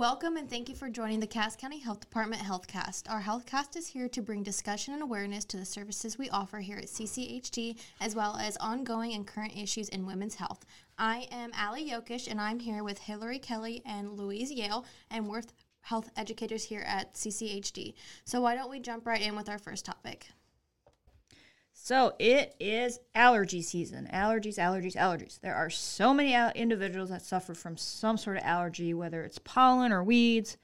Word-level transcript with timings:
Welcome 0.00 0.38
and 0.38 0.48
thank 0.48 0.70
you 0.70 0.74
for 0.74 0.88
joining 0.88 1.20
the 1.20 1.26
Cass 1.26 1.56
County 1.56 1.78
Health 1.78 2.00
Department 2.00 2.40
HealthCast. 2.40 3.10
Our 3.10 3.20
HealthCast 3.20 3.76
is 3.76 3.86
here 3.86 4.08
to 4.08 4.22
bring 4.22 4.42
discussion 4.42 4.94
and 4.94 5.02
awareness 5.02 5.44
to 5.44 5.58
the 5.58 5.66
services 5.66 6.16
we 6.16 6.30
offer 6.30 6.60
here 6.60 6.78
at 6.78 6.86
CCHD, 6.86 7.78
as 8.00 8.14
well 8.14 8.38
as 8.40 8.56
ongoing 8.56 9.12
and 9.12 9.26
current 9.26 9.54
issues 9.54 9.90
in 9.90 10.06
women's 10.06 10.36
health. 10.36 10.64
I 10.96 11.28
am 11.30 11.50
Allie 11.52 11.90
Yokish, 11.90 12.30
and 12.30 12.40
I'm 12.40 12.60
here 12.60 12.82
with 12.82 12.98
Hillary 12.98 13.38
Kelly 13.38 13.82
and 13.84 14.16
Louise 14.16 14.50
Yale, 14.50 14.86
and 15.10 15.28
we're 15.28 15.42
health 15.82 16.08
educators 16.16 16.64
here 16.64 16.84
at 16.86 17.12
CCHD. 17.12 17.92
So 18.24 18.40
why 18.40 18.54
don't 18.54 18.70
we 18.70 18.80
jump 18.80 19.06
right 19.06 19.20
in 19.20 19.36
with 19.36 19.50
our 19.50 19.58
first 19.58 19.84
topic? 19.84 20.28
So 21.82 22.12
it 22.18 22.54
is 22.60 23.00
allergy 23.14 23.62
season. 23.62 24.06
Allergies, 24.12 24.58
allergies, 24.58 24.96
allergies. 24.96 25.40
There 25.40 25.54
are 25.54 25.70
so 25.70 26.12
many 26.12 26.34
individuals 26.54 27.08
that 27.08 27.22
suffer 27.22 27.54
from 27.54 27.78
some 27.78 28.18
sort 28.18 28.36
of 28.36 28.42
allergy, 28.44 28.92
whether 28.92 29.22
it's 29.22 29.38
pollen 29.38 29.90
or 29.90 30.04
weeds, 30.04 30.58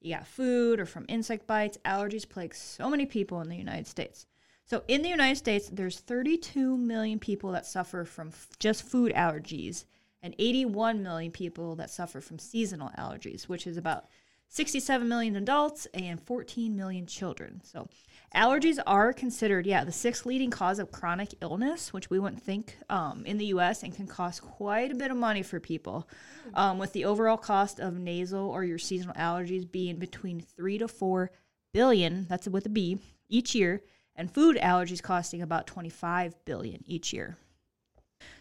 you 0.00 0.14
got 0.14 0.28
food, 0.28 0.78
or 0.78 0.86
from 0.86 1.06
insect 1.08 1.48
bites. 1.48 1.76
Allergies 1.84 2.26
plague 2.26 2.54
so 2.54 2.88
many 2.88 3.04
people 3.04 3.40
in 3.40 3.48
the 3.48 3.56
United 3.56 3.88
States. 3.88 4.26
So 4.64 4.84
in 4.86 5.02
the 5.02 5.08
United 5.08 5.36
States, 5.36 5.68
there's 5.72 5.98
32 5.98 6.76
million 6.76 7.18
people 7.18 7.50
that 7.50 7.66
suffer 7.66 8.04
from 8.04 8.28
f- 8.28 8.48
just 8.60 8.84
food 8.84 9.12
allergies, 9.12 9.86
and 10.22 10.36
81 10.38 11.02
million 11.02 11.32
people 11.32 11.74
that 11.74 11.90
suffer 11.90 12.20
from 12.20 12.38
seasonal 12.38 12.90
allergies, 12.96 13.48
which 13.48 13.66
is 13.66 13.76
about 13.76 14.06
67 14.48 15.08
million 15.08 15.34
adults 15.34 15.86
and 15.94 16.20
14 16.20 16.76
million 16.76 17.06
children. 17.06 17.60
So 17.64 17.88
Allergies 18.34 18.78
are 18.86 19.12
considered, 19.12 19.66
yeah, 19.66 19.82
the 19.82 19.90
sixth 19.90 20.24
leading 20.24 20.50
cause 20.50 20.78
of 20.78 20.92
chronic 20.92 21.34
illness, 21.40 21.92
which 21.92 22.10
we 22.10 22.18
wouldn't 22.20 22.42
think 22.42 22.76
um, 22.88 23.26
in 23.26 23.38
the 23.38 23.46
US 23.46 23.82
and 23.82 23.94
can 23.94 24.06
cost 24.06 24.40
quite 24.40 24.92
a 24.92 24.94
bit 24.94 25.10
of 25.10 25.16
money 25.16 25.42
for 25.42 25.58
people, 25.58 26.08
um, 26.54 26.78
with 26.78 26.92
the 26.92 27.04
overall 27.04 27.36
cost 27.36 27.80
of 27.80 27.98
nasal 27.98 28.48
or 28.48 28.62
your 28.62 28.78
seasonal 28.78 29.14
allergies 29.14 29.70
being 29.70 29.96
between 29.96 30.40
three 30.40 30.78
to 30.78 30.86
four 30.86 31.32
billion, 31.72 32.26
that's 32.28 32.46
with 32.46 32.66
a 32.66 32.68
B, 32.68 33.00
each 33.28 33.54
year, 33.56 33.82
and 34.14 34.32
food 34.32 34.56
allergies 34.58 35.02
costing 35.02 35.42
about 35.42 35.66
25 35.66 36.44
billion 36.44 36.84
each 36.86 37.12
year. 37.12 37.36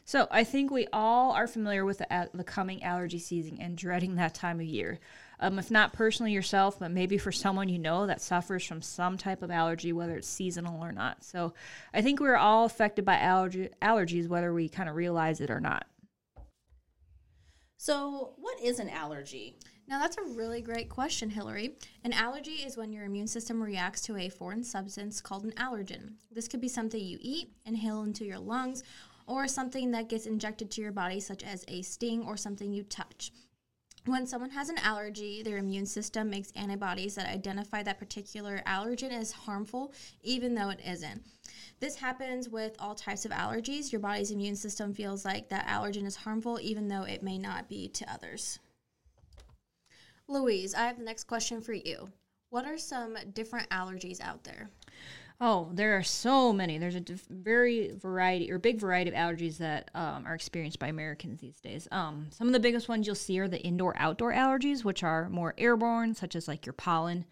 So 0.04 0.28
I 0.30 0.44
think 0.44 0.72
we 0.72 0.88
all 0.94 1.32
are 1.32 1.48
familiar 1.48 1.86
with 1.86 2.00
the, 2.00 2.30
the 2.34 2.44
coming 2.44 2.84
allergy 2.84 3.20
season 3.20 3.58
and 3.60 3.78
dreading 3.78 4.16
that 4.16 4.36
time 4.36 4.60
of 4.60 4.66
year. 4.66 5.00
Um, 5.42 5.58
if 5.58 5.72
not 5.72 5.94
personally 5.94 6.34
yourself, 6.34 6.80
but 6.80 6.92
maybe 6.92 7.18
for 7.18 7.32
someone 7.32 7.70
you 7.70 7.80
know 7.80 8.06
that 8.08 8.22
suffers 8.22 8.66
from 8.66 8.82
some 8.82 9.18
type 9.18 9.42
of 9.42 9.50
allergy, 9.50 9.94
whether 9.94 10.18
it's 10.18 10.28
seasonal 10.28 10.84
or 10.84 10.92
not. 10.92 11.24
So 11.24 11.54
I 11.94 12.02
think 12.02 12.20
we're 12.20 12.36
all 12.36 12.66
affected 12.66 13.06
by 13.06 13.18
allergy, 13.20 13.70
allergies, 13.82 14.28
whether 14.28 14.54
we 14.54 14.68
kind 14.68 14.90
of 14.90 14.96
realize 14.96 15.40
it 15.40 15.50
or 15.50 15.62
not. 15.62 15.86
So, 17.78 18.34
what 18.36 18.60
is 18.62 18.80
an 18.80 18.90
allergy? 18.90 19.56
Now, 19.88 20.00
that's 20.00 20.18
a 20.18 20.36
really 20.36 20.62
great 20.62 20.90
question, 20.90 21.30
Hillary. 21.30 21.78
An 22.04 22.12
allergy 22.12 22.52
is 22.52 22.76
when 22.76 22.92
your 22.92 23.06
immune 23.06 23.26
system 23.26 23.64
reacts 23.64 24.02
to 24.02 24.18
a 24.18 24.28
foreign 24.28 24.66
substance 24.66 25.22
called 25.22 25.46
an 25.46 25.54
allergen. 25.54 26.16
This 26.30 26.50
could 26.50 26.60
be 26.60 26.68
something 26.68 27.02
you 27.02 27.18
eat, 27.22 27.54
inhale 27.66 28.04
into 28.04 28.26
your 28.26 28.38
lungs, 28.38 28.84
or 29.26 29.48
something 29.48 29.92
that 29.92 30.10
gets 30.10 30.26
injected 30.26 30.70
to 30.72 30.82
your 30.82 30.92
body, 30.92 31.20
such 31.20 31.42
as 31.42 31.64
a 31.70 31.82
sting 31.82 32.24
or 32.24 32.36
something 32.36 32.74
you 32.74 32.84
touch. 32.84 33.32
When 34.10 34.26
someone 34.26 34.50
has 34.50 34.70
an 34.70 34.80
allergy, 34.80 35.44
their 35.44 35.60
immune 35.60 35.86
system 35.86 36.32
makes 36.32 36.52
antibodies 36.56 37.14
that 37.14 37.30
identify 37.30 37.84
that 37.84 38.00
particular 38.00 38.64
allergen 38.66 39.12
as 39.12 39.32
harmful, 39.32 39.94
even 40.24 40.56
though 40.56 40.70
it 40.70 40.80
isn't. 40.84 41.24
This 41.80 41.98
happens 41.98 42.50
with 42.50 42.76
all 42.80 42.96
types 42.96 43.26
of 43.26 43.32
allergies. 43.32 43.92
Your 43.92 44.02
body's 44.02 44.32
immune 44.32 44.56
system 44.56 44.96
feels 44.96 45.26
like 45.26 45.50
that 45.50 45.68
allergen 45.68 46.08
is 46.08 46.16
harmful, 46.16 46.60
even 46.60 46.88
though 46.88 47.04
it 47.04 47.22
may 47.22 47.38
not 47.38 47.70
be 47.70 47.88
to 47.90 48.12
others. 48.12 48.58
Louise, 50.28 50.74
I 50.74 50.88
have 50.88 50.98
the 50.98 51.04
next 51.04 51.26
question 51.26 51.62
for 51.62 51.74
you. 51.74 52.10
What 52.50 52.66
are 52.66 52.80
some 52.80 53.16
different 53.36 53.70
allergies 53.70 54.22
out 54.22 54.44
there? 54.44 54.72
Oh, 55.42 55.70
there 55.72 55.98
are 55.98 56.04
so 56.04 56.52
many. 56.52 56.78
There's 56.78 56.96
a 56.96 57.04
very 57.30 57.94
variety 57.96 58.52
or 58.52 58.60
big 58.60 58.78
variety 58.78 59.10
of 59.10 59.16
allergies 59.16 59.58
that 59.58 59.90
um, 59.96 60.26
are 60.28 60.36
experienced 60.36 60.80
by 60.80 60.88
Americans 60.88 61.40
these 61.40 61.62
days. 61.62 61.88
Um, 61.92 62.28
some 62.30 62.48
of 62.48 62.54
the 62.54 62.60
biggest 62.60 62.90
ones 62.90 63.08
you'll 63.08 63.16
see 63.16 63.40
are 63.40 63.48
the 63.48 63.62
indoor-outdoor 63.62 64.34
allergies, 64.34 64.84
which 64.84 65.02
are 65.02 65.30
more 65.30 65.54
airborne, 65.58 66.14
such 66.14 66.36
as 66.36 66.50
like 66.50 66.66
your 66.66 66.74
pollen 66.74 67.24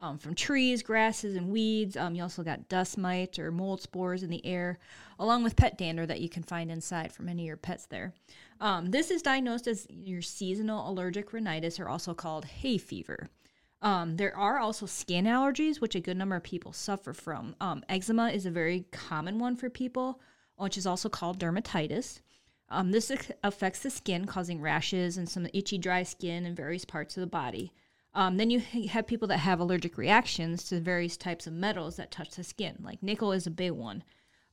um, 0.00 0.18
from 0.18 0.36
trees, 0.36 0.84
grasses, 0.84 1.34
and 1.34 1.50
weeds. 1.50 1.96
Um, 1.96 2.14
you 2.14 2.22
also 2.22 2.44
got 2.44 2.68
dust 2.68 2.96
mite 2.96 3.40
or 3.40 3.50
mold 3.50 3.82
spores 3.82 4.22
in 4.22 4.30
the 4.30 4.46
air, 4.46 4.78
along 5.18 5.42
with 5.42 5.56
pet 5.56 5.76
dander 5.76 6.06
that 6.06 6.20
you 6.20 6.28
can 6.28 6.44
find 6.44 6.70
inside 6.70 7.12
from 7.12 7.28
any 7.28 7.42
of 7.42 7.46
your 7.46 7.56
pets 7.56 7.86
there. 7.86 8.14
Um, 8.60 8.92
this 8.92 9.10
is 9.10 9.22
diagnosed 9.22 9.66
as 9.66 9.86
your 9.90 10.22
seasonal 10.22 10.88
allergic 10.88 11.32
rhinitis, 11.32 11.80
or 11.80 11.88
also 11.88 12.14
called 12.14 12.44
hay 12.44 12.78
fever. 12.78 13.28
Um, 13.80 14.16
there 14.16 14.36
are 14.36 14.58
also 14.58 14.86
skin 14.86 15.24
allergies, 15.24 15.80
which 15.80 15.94
a 15.94 16.00
good 16.00 16.16
number 16.16 16.36
of 16.36 16.42
people 16.42 16.72
suffer 16.72 17.12
from. 17.12 17.54
Um, 17.60 17.84
eczema 17.88 18.30
is 18.30 18.44
a 18.44 18.50
very 18.50 18.86
common 18.90 19.38
one 19.38 19.56
for 19.56 19.70
people, 19.70 20.20
which 20.56 20.76
is 20.76 20.86
also 20.86 21.08
called 21.08 21.38
dermatitis. 21.38 22.20
Um, 22.70 22.90
this 22.90 23.10
affects 23.42 23.80
the 23.80 23.90
skin, 23.90 24.26
causing 24.26 24.60
rashes 24.60 25.16
and 25.16 25.28
some 25.28 25.46
itchy, 25.54 25.78
dry 25.78 26.02
skin 26.02 26.44
in 26.44 26.54
various 26.54 26.84
parts 26.84 27.16
of 27.16 27.22
the 27.22 27.26
body. 27.26 27.72
Um, 28.14 28.36
then 28.36 28.50
you 28.50 28.60
have 28.60 29.06
people 29.06 29.28
that 29.28 29.38
have 29.38 29.60
allergic 29.60 29.96
reactions 29.96 30.64
to 30.64 30.80
various 30.80 31.16
types 31.16 31.46
of 31.46 31.52
metals 31.52 31.96
that 31.96 32.10
touch 32.10 32.30
the 32.30 32.44
skin, 32.44 32.76
like 32.82 33.02
nickel 33.02 33.32
is 33.32 33.46
a 33.46 33.50
big 33.50 33.72
one, 33.72 34.02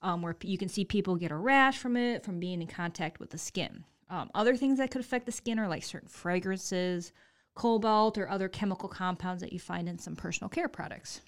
um, 0.02 0.22
where 0.22 0.36
you 0.42 0.58
can 0.58 0.70
see 0.70 0.86
people 0.86 1.16
get 1.16 1.32
a 1.32 1.36
rash 1.36 1.78
from 1.78 1.98
it 1.98 2.24
from 2.24 2.40
being 2.40 2.62
in 2.62 2.68
contact 2.68 3.20
with 3.20 3.32
the 3.32 3.38
skin. 3.38 3.84
Um, 4.10 4.30
other 4.36 4.56
things 4.56 4.78
that 4.78 4.92
could 4.92 5.02
affect 5.02 5.26
the 5.26 5.32
skin 5.32 5.58
are 5.58 5.68
like 5.68 5.84
certain 5.84 6.10
fragrances, 6.10 7.12
cobalt, 7.56 8.18
or 8.18 8.30
other 8.30 8.48
chemical 8.48 8.88
compounds 8.88 9.42
that 9.42 9.54
you 9.54 9.60
find 9.60 9.90
in 9.90 9.98
some 9.98 10.16
personal 10.16 10.50
care 10.50 10.68
products. 10.68 11.22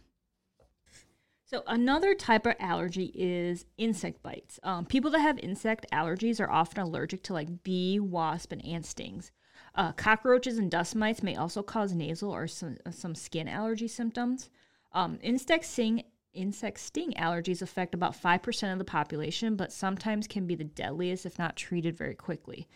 So, 1.46 1.64
another 1.66 2.14
type 2.14 2.46
of 2.46 2.56
allergy 2.60 3.12
is 3.16 3.66
insect 3.78 4.22
bites. 4.22 4.60
Um, 4.64 4.86
people 4.86 5.10
that 5.12 5.20
have 5.22 5.40
insect 5.40 5.86
allergies 5.94 6.42
are 6.42 6.52
often 6.52 6.84
allergic 6.84 7.24
to 7.24 7.34
like 7.34 7.64
bee, 7.64 8.02
wasp, 8.02 8.52
and 8.52 8.64
ant 8.66 8.86
stings. 8.86 9.32
Uh, 9.74 9.94
cockroaches 9.94 10.58
and 10.58 10.70
dust 10.70 10.96
mites 10.96 11.24
may 11.24 11.36
also 11.38 11.64
cause 11.64 11.94
nasal 11.94 12.32
or 12.32 12.48
some, 12.48 12.78
some 12.92 13.16
skin 13.16 13.48
allergy 13.48 13.88
symptoms. 13.88 14.50
Um, 14.92 15.20
insect 15.22 15.66
sting 15.66 16.04
insect 16.34 16.80
sting 16.80 17.14
allergies 17.14 17.62
affect 17.62 17.96
about 17.96 18.22
5% 18.22 18.72
of 18.72 18.78
the 18.78 18.86
population, 18.86 19.56
but 19.56 19.72
sometimes 19.72 20.28
can 20.28 20.46
be 20.46 20.56
the 20.56 20.64
deadliest 20.64 21.26
if 21.26 21.40
not 21.40 21.56
treated 21.56 21.98
very 21.98 22.14
quickly. 22.14 22.68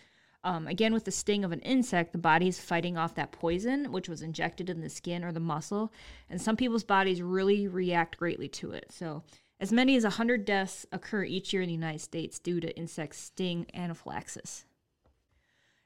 Um, 0.43 0.67
again, 0.67 0.93
with 0.93 1.05
the 1.05 1.11
sting 1.11 1.43
of 1.43 1.51
an 1.51 1.59
insect, 1.59 2.11
the 2.11 2.17
body 2.17 2.47
is 2.47 2.59
fighting 2.59 2.97
off 2.97 3.15
that 3.15 3.31
poison, 3.31 3.91
which 3.91 4.09
was 4.09 4.21
injected 4.21 4.69
in 4.69 4.81
the 4.81 4.89
skin 4.89 5.23
or 5.23 5.31
the 5.31 5.39
muscle, 5.39 5.93
and 6.29 6.41
some 6.41 6.57
people's 6.57 6.83
bodies 6.83 7.21
really 7.21 7.67
react 7.67 8.17
greatly 8.17 8.47
to 8.49 8.71
it. 8.71 8.85
So, 8.89 9.23
as 9.59 9.71
many 9.71 9.95
as 9.95 10.03
100 10.03 10.43
deaths 10.43 10.87
occur 10.91 11.23
each 11.23 11.53
year 11.53 11.61
in 11.61 11.67
the 11.67 11.73
United 11.73 12.01
States 12.01 12.39
due 12.39 12.59
to 12.59 12.75
insect 12.75 13.15
sting 13.15 13.67
anaphylaxis. 13.75 14.65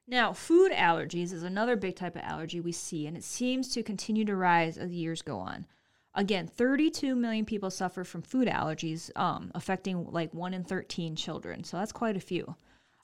Now, 0.08 0.32
food 0.32 0.72
allergies 0.72 1.34
is 1.34 1.44
another 1.44 1.76
big 1.76 1.96
type 1.96 2.16
of 2.16 2.22
allergy 2.22 2.62
we 2.62 2.72
see, 2.72 3.08
and 3.08 3.18
it 3.18 3.24
seems 3.24 3.70
to 3.74 3.84
continue 3.84 4.24
to 4.26 4.36
rise 4.36 4.78
as 4.78 4.92
years 4.92 5.22
go 5.22 5.40
on. 5.40 5.66
Again, 6.14 6.48
32 6.48 7.16
million 7.16 7.44
people 7.44 7.70
suffer 7.70 8.06
from 8.06 8.22
food 8.22 8.48
allergies, 8.48 9.12
um, 9.18 9.52
affecting 9.54 10.06
like 10.10 10.34
1 10.34 10.54
in 10.54 10.64
13 10.64 11.16
children. 11.18 11.66
So 11.66 11.78
that's 11.78 11.92
quite 11.92 12.16
a 12.16 12.22
few. 12.22 12.56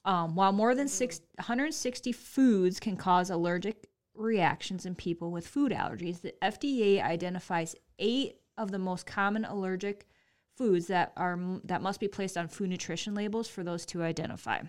Um, 0.03 0.35
while 0.35 0.51
more 0.51 0.73
than 0.73 0.87
six, 0.87 1.21
160 1.35 2.11
foods 2.11 2.79
can 2.79 2.97
cause 2.97 3.29
allergic 3.29 3.87
reactions 4.15 4.85
in 4.85 4.95
people 4.95 5.31
with 5.31 5.47
food 5.47 5.71
allergies, 5.71 6.21
the 6.21 6.33
FDA 6.41 7.03
identifies 7.03 7.75
eight 7.99 8.37
of 8.57 8.71
the 8.71 8.79
most 8.79 9.05
common 9.05 9.45
allergic 9.45 10.07
foods 10.55 10.87
that 10.87 11.13
are 11.15 11.39
that 11.63 11.81
must 11.81 11.99
be 11.99 12.07
placed 12.07 12.37
on 12.37 12.47
food 12.47 12.69
nutrition 12.69 13.13
labels 13.15 13.47
for 13.47 13.63
those 13.63 13.85
to 13.87 14.03
identify. 14.03 14.61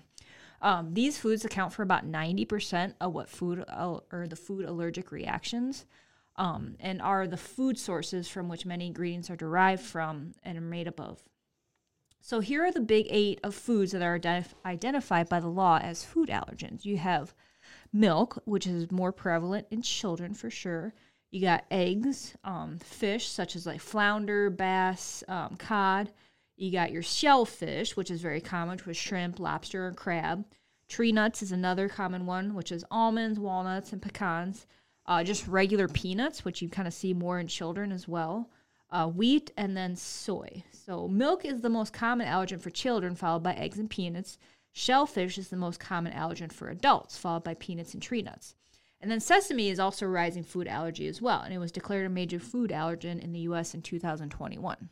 Um, 0.60 0.94
these 0.94 1.18
foods 1.18 1.44
account 1.44 1.72
for 1.72 1.82
about 1.82 2.06
90% 2.06 2.94
of 3.00 3.12
what 3.12 3.28
food 3.28 3.64
or 3.68 4.26
the 4.28 4.36
food 4.36 4.64
allergic 4.64 5.10
reactions 5.10 5.86
um, 6.36 6.76
and 6.78 7.02
are 7.02 7.26
the 7.26 7.36
food 7.36 7.76
sources 7.76 8.28
from 8.28 8.48
which 8.48 8.64
many 8.64 8.86
ingredients 8.86 9.28
are 9.28 9.36
derived 9.36 9.82
from 9.82 10.34
and 10.44 10.56
are 10.56 10.60
made 10.60 10.86
up 10.86 11.00
of. 11.00 11.20
So 12.24 12.38
here 12.38 12.64
are 12.64 12.70
the 12.70 12.80
big 12.80 13.08
eight 13.10 13.40
of 13.42 13.52
foods 13.52 13.90
that 13.90 14.00
are 14.00 14.16
identif- 14.16 14.54
identified 14.64 15.28
by 15.28 15.40
the 15.40 15.48
law 15.48 15.80
as 15.82 16.04
food 16.04 16.28
allergens. 16.28 16.84
You 16.84 16.96
have 16.98 17.34
milk, 17.92 18.40
which 18.44 18.64
is 18.64 18.92
more 18.92 19.10
prevalent 19.10 19.66
in 19.72 19.82
children 19.82 20.32
for 20.32 20.48
sure. 20.48 20.94
You 21.32 21.40
got 21.40 21.64
eggs, 21.68 22.36
um, 22.44 22.78
fish 22.78 23.28
such 23.28 23.56
as 23.56 23.66
like 23.66 23.80
flounder, 23.80 24.50
bass, 24.50 25.24
um, 25.26 25.56
cod. 25.56 26.12
You 26.56 26.70
got 26.70 26.92
your 26.92 27.02
shellfish, 27.02 27.96
which 27.96 28.10
is 28.10 28.20
very 28.20 28.40
common 28.40 28.78
with 28.86 28.96
shrimp, 28.96 29.40
lobster, 29.40 29.88
and 29.88 29.96
crab. 29.96 30.44
Tree 30.88 31.10
nuts 31.10 31.42
is 31.42 31.50
another 31.50 31.88
common 31.88 32.24
one, 32.24 32.54
which 32.54 32.70
is 32.70 32.84
almonds, 32.88 33.40
walnuts, 33.40 33.92
and 33.92 34.00
pecans. 34.00 34.68
Uh, 35.06 35.24
just 35.24 35.48
regular 35.48 35.88
peanuts, 35.88 36.44
which 36.44 36.62
you 36.62 36.68
kind 36.68 36.86
of 36.86 36.94
see 36.94 37.14
more 37.14 37.40
in 37.40 37.48
children 37.48 37.90
as 37.90 38.06
well 38.06 38.48
uh, 38.92 39.08
wheat, 39.08 39.50
and 39.56 39.76
then 39.76 39.96
soy. 39.96 40.62
So, 40.72 41.08
milk 41.08 41.44
is 41.44 41.60
the 41.60 41.68
most 41.68 41.92
common 41.92 42.28
allergen 42.28 42.60
for 42.60 42.70
children, 42.70 43.16
followed 43.16 43.42
by 43.42 43.54
eggs 43.54 43.78
and 43.78 43.90
peanuts. 43.90 44.38
Shellfish 44.72 45.38
is 45.38 45.48
the 45.48 45.56
most 45.56 45.80
common 45.80 46.12
allergen 46.12 46.52
for 46.52 46.68
adults, 46.68 47.18
followed 47.18 47.44
by 47.44 47.54
peanuts 47.54 47.94
and 47.94 48.02
tree 48.02 48.22
nuts. 48.22 48.54
And 49.00 49.10
then 49.10 49.20
sesame 49.20 49.68
is 49.68 49.80
also 49.80 50.06
a 50.06 50.08
rising 50.08 50.44
food 50.44 50.68
allergy 50.68 51.08
as 51.08 51.20
well, 51.20 51.40
and 51.40 51.52
it 51.52 51.58
was 51.58 51.72
declared 51.72 52.06
a 52.06 52.10
major 52.10 52.38
food 52.38 52.70
allergen 52.70 53.18
in 53.20 53.32
the 53.32 53.40
US 53.40 53.74
in 53.74 53.82
2021. 53.82 54.88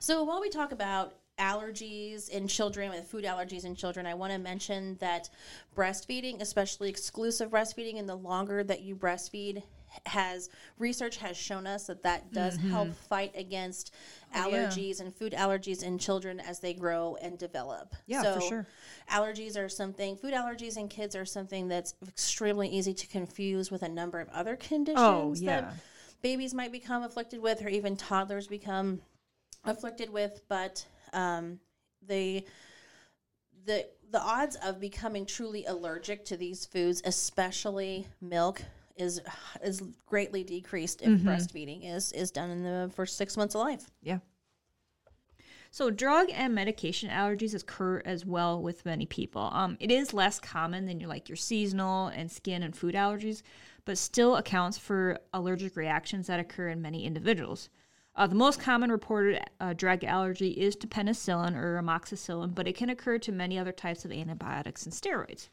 So 0.00 0.24
while 0.24 0.40
we 0.40 0.48
talk 0.48 0.72
about 0.72 1.14
allergies 1.38 2.28
in 2.30 2.48
children 2.48 2.90
with 2.90 3.06
food 3.06 3.24
allergies 3.24 3.66
in 3.66 3.74
children 3.74 4.06
i 4.06 4.14
want 4.14 4.32
to 4.32 4.38
mention 4.38 4.96
that 5.00 5.28
breastfeeding 5.76 6.40
especially 6.40 6.88
exclusive 6.88 7.50
breastfeeding 7.50 7.98
and 7.98 8.08
the 8.08 8.14
longer 8.14 8.64
that 8.64 8.80
you 8.80 8.96
breastfeed 8.96 9.62
has 10.06 10.48
research 10.78 11.16
has 11.18 11.36
shown 11.36 11.66
us 11.66 11.86
that 11.86 12.02
that 12.02 12.32
does 12.32 12.58
Mm-hmm. 12.58 12.70
help 12.70 12.94
fight 12.94 13.32
against 13.34 13.92
Oh, 14.34 14.48
yeah. 14.48 14.66
allergies 14.66 15.00
and 15.00 15.14
food 15.14 15.32
allergies 15.32 15.82
in 15.82 15.98
children 15.98 16.40
as 16.40 16.60
they 16.60 16.74
grow 16.74 17.16
and 17.22 17.38
develop. 17.38 17.94
Yeah, 18.06 18.22
so 18.22 18.34
for 18.34 18.40
sure. 18.40 18.66
Allergies 19.10 19.56
are 19.56 19.68
something. 19.68 20.16
Food 20.16 20.34
allergies 20.34 20.76
in 20.76 20.88
kids 20.88 21.14
are 21.16 21.24
something 21.24 21.68
that's 21.68 21.94
extremely 22.06 22.68
easy 22.68 22.92
to 22.94 23.06
confuse 23.06 23.70
with 23.70 23.82
a 23.82 23.88
number 23.88 24.20
of 24.20 24.28
other 24.30 24.56
conditions 24.56 24.98
Oh, 25.00 25.34
yeah. 25.38 25.60
that 25.62 25.74
babies 26.22 26.52
might 26.54 26.72
become 26.72 27.02
afflicted 27.02 27.40
with, 27.40 27.62
or 27.64 27.68
even 27.68 27.96
toddlers 27.96 28.46
become 28.48 29.00
afflicted 29.64 30.10
with. 30.10 30.42
But 30.48 30.84
um, 31.12 31.60
the 32.06 32.44
the 33.64 33.86
the 34.10 34.20
odds 34.20 34.56
of 34.64 34.78
becoming 34.80 35.26
truly 35.26 35.64
allergic 35.66 36.24
to 36.26 36.36
these 36.36 36.64
foods, 36.64 37.02
especially 37.04 38.06
milk, 38.20 38.62
is 38.96 39.20
is 39.62 39.82
greatly 40.06 40.42
decreased 40.44 41.02
if 41.02 41.20
breastfeeding 41.20 41.94
is 41.94 42.12
is 42.12 42.30
done 42.30 42.50
in 42.50 42.62
the 42.62 42.90
first 42.94 43.16
six 43.16 43.36
months 43.36 43.54
of 43.54 43.60
life. 43.62 43.90
Yeah. 44.02 44.18
So, 45.70 45.90
drug 45.90 46.28
and 46.32 46.54
medication 46.54 47.10
allergies 47.10 47.54
occur 47.54 48.00
as 48.06 48.24
well 48.24 48.62
with 48.62 48.86
many 48.86 49.04
people. 49.04 49.50
Um, 49.52 49.76
it 49.78 49.90
is 49.90 50.14
less 50.14 50.40
common 50.40 50.86
than 50.86 51.00
your 51.00 51.10
like 51.10 51.28
your 51.28 51.36
seasonal 51.36 52.06
and 52.08 52.30
skin 52.30 52.62
and 52.62 52.74
food 52.74 52.94
allergies, 52.94 53.42
but 53.84 53.98
still 53.98 54.36
accounts 54.36 54.78
for 54.78 55.18
allergic 55.34 55.76
reactions 55.76 56.28
that 56.28 56.40
occur 56.40 56.70
in 56.70 56.80
many 56.80 57.04
individuals. 57.04 57.68
Uh, 58.16 58.26
the 58.26 58.34
most 58.34 58.58
common 58.60 58.90
reported 58.90 59.44
uh, 59.60 59.74
drug 59.74 60.02
allergy 60.02 60.50
is 60.52 60.74
to 60.74 60.86
penicillin 60.86 61.54
or 61.54 61.78
amoxicillin, 61.82 62.54
but 62.54 62.66
it 62.66 62.74
can 62.74 62.88
occur 62.88 63.18
to 63.18 63.30
many 63.30 63.58
other 63.58 63.72
types 63.72 64.06
of 64.06 64.10
antibiotics 64.12 64.86
and 64.86 64.94
steroids. 64.94 65.48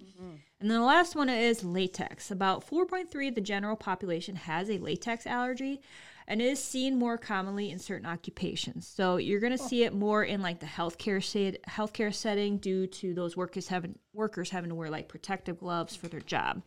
And 0.62 0.72
then 0.72 0.80
the 0.80 0.86
last 0.86 1.14
one 1.14 1.28
is 1.28 1.64
latex. 1.66 2.32
About 2.32 2.66
4.3 2.66 3.28
of 3.28 3.36
the 3.36 3.42
general 3.42 3.76
population 3.76 4.38
has 4.38 4.70
a 4.70 4.78
latex 4.78 5.28
allergy, 5.28 5.82
and 6.28 6.42
it 6.42 6.46
is 6.46 6.64
seen 6.64 6.98
more 6.98 7.18
commonly 7.18 7.72
in 7.72 7.80
certain 7.80 8.06
occupations. 8.06 8.88
So 8.88 9.18
you're 9.18 9.40
going 9.40 9.56
to 9.56 9.64
oh. 9.64 9.68
see 9.68 9.84
it 9.84 9.94
more 9.94 10.24
in 10.24 10.42
like 10.42 10.60
the 10.60 10.66
healthcare 10.66 11.22
healthcare 11.68 12.14
setting 12.14 12.58
due 12.58 12.88
to 12.88 13.14
those 13.14 13.38
workers 13.38 13.68
having 13.68 13.98
workers 14.14 14.50
having 14.50 14.70
to 14.70 14.76
wear 14.76 14.90
like 14.90 15.08
protective 15.08 15.60
gloves 15.60 15.96
for 15.96 16.08
their 16.08 16.20
job. 16.22 16.62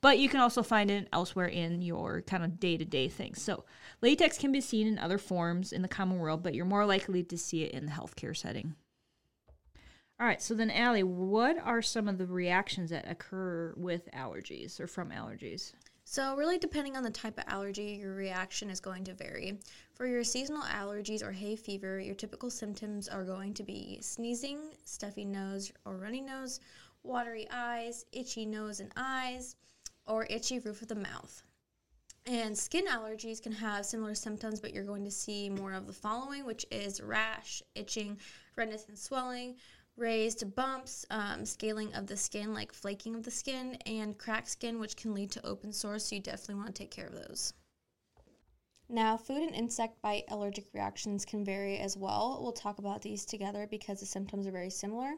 But 0.00 0.18
you 0.18 0.28
can 0.28 0.40
also 0.40 0.62
find 0.62 0.90
it 0.90 1.08
elsewhere 1.12 1.48
in 1.48 1.82
your 1.82 2.22
kind 2.22 2.44
of 2.44 2.60
day-to-day 2.60 3.08
things. 3.08 3.42
So 3.42 3.64
latex 4.00 4.38
can 4.38 4.52
be 4.52 4.60
seen 4.60 4.86
in 4.86 4.98
other 4.98 5.18
forms 5.18 5.72
in 5.72 5.82
the 5.82 5.88
common 5.88 6.18
world, 6.18 6.42
but 6.42 6.54
you're 6.54 6.64
more 6.64 6.86
likely 6.86 7.22
to 7.24 7.38
see 7.38 7.64
it 7.64 7.72
in 7.72 7.86
the 7.86 7.92
healthcare 7.92 8.36
setting. 8.36 8.74
All 10.18 10.26
right, 10.26 10.40
so 10.40 10.54
then 10.54 10.70
Allie, 10.70 11.02
what 11.02 11.58
are 11.62 11.82
some 11.82 12.08
of 12.08 12.16
the 12.16 12.26
reactions 12.26 12.88
that 12.88 13.10
occur 13.10 13.74
with 13.76 14.08
allergies 14.12 14.80
or 14.80 14.86
from 14.86 15.10
allergies? 15.10 15.72
So, 16.08 16.36
really, 16.36 16.56
depending 16.56 16.96
on 16.96 17.02
the 17.02 17.10
type 17.10 17.36
of 17.36 17.44
allergy, 17.48 17.98
your 18.00 18.14
reaction 18.14 18.70
is 18.70 18.78
going 18.78 19.02
to 19.04 19.12
vary. 19.12 19.58
For 19.92 20.06
your 20.06 20.22
seasonal 20.22 20.62
allergies 20.62 21.20
or 21.20 21.32
hay 21.32 21.56
fever, 21.56 21.98
your 21.98 22.14
typical 22.14 22.48
symptoms 22.48 23.08
are 23.08 23.24
going 23.24 23.54
to 23.54 23.64
be 23.64 23.98
sneezing, 24.00 24.60
stuffy 24.84 25.24
nose 25.24 25.72
or 25.84 25.96
runny 25.96 26.20
nose, 26.20 26.60
watery 27.02 27.48
eyes, 27.50 28.06
itchy 28.12 28.46
nose 28.46 28.78
and 28.78 28.92
eyes, 28.96 29.56
or 30.06 30.28
itchy 30.30 30.60
roof 30.60 30.80
of 30.80 30.86
the 30.86 30.94
mouth. 30.94 31.42
And 32.24 32.56
skin 32.56 32.86
allergies 32.86 33.42
can 33.42 33.52
have 33.52 33.84
similar 33.84 34.14
symptoms, 34.14 34.60
but 34.60 34.72
you're 34.72 34.84
going 34.84 35.04
to 35.04 35.10
see 35.10 35.50
more 35.50 35.72
of 35.72 35.88
the 35.88 35.92
following, 35.92 36.46
which 36.46 36.64
is 36.70 37.00
rash, 37.00 37.64
itching, 37.74 38.16
redness 38.54 38.86
and 38.88 38.96
swelling, 38.96 39.56
raised 39.96 40.54
bumps, 40.54 41.06
um, 41.10 41.44
scaling 41.44 41.94
of 41.94 42.06
the 42.06 42.16
skin, 42.16 42.52
like 42.52 42.72
flaking 42.72 43.14
of 43.14 43.22
the 43.22 43.30
skin, 43.30 43.76
and 43.86 44.18
cracked 44.18 44.48
skin, 44.48 44.78
which 44.78 44.96
can 44.96 45.14
lead 45.14 45.30
to 45.32 45.46
open 45.46 45.72
sores. 45.72 46.04
So 46.04 46.16
you 46.16 46.22
definitely 46.22 46.56
want 46.56 46.74
to 46.74 46.82
take 46.82 46.90
care 46.90 47.06
of 47.06 47.14
those. 47.14 47.54
Now, 48.88 49.16
food 49.16 49.42
and 49.42 49.54
insect 49.54 50.00
bite 50.00 50.26
allergic 50.28 50.66
reactions 50.72 51.24
can 51.24 51.44
vary 51.44 51.78
as 51.78 51.96
well. 51.96 52.38
We'll 52.40 52.52
talk 52.52 52.78
about 52.78 53.02
these 53.02 53.24
together 53.24 53.66
because 53.68 53.98
the 53.98 54.06
symptoms 54.06 54.46
are 54.46 54.52
very 54.52 54.70
similar. 54.70 55.14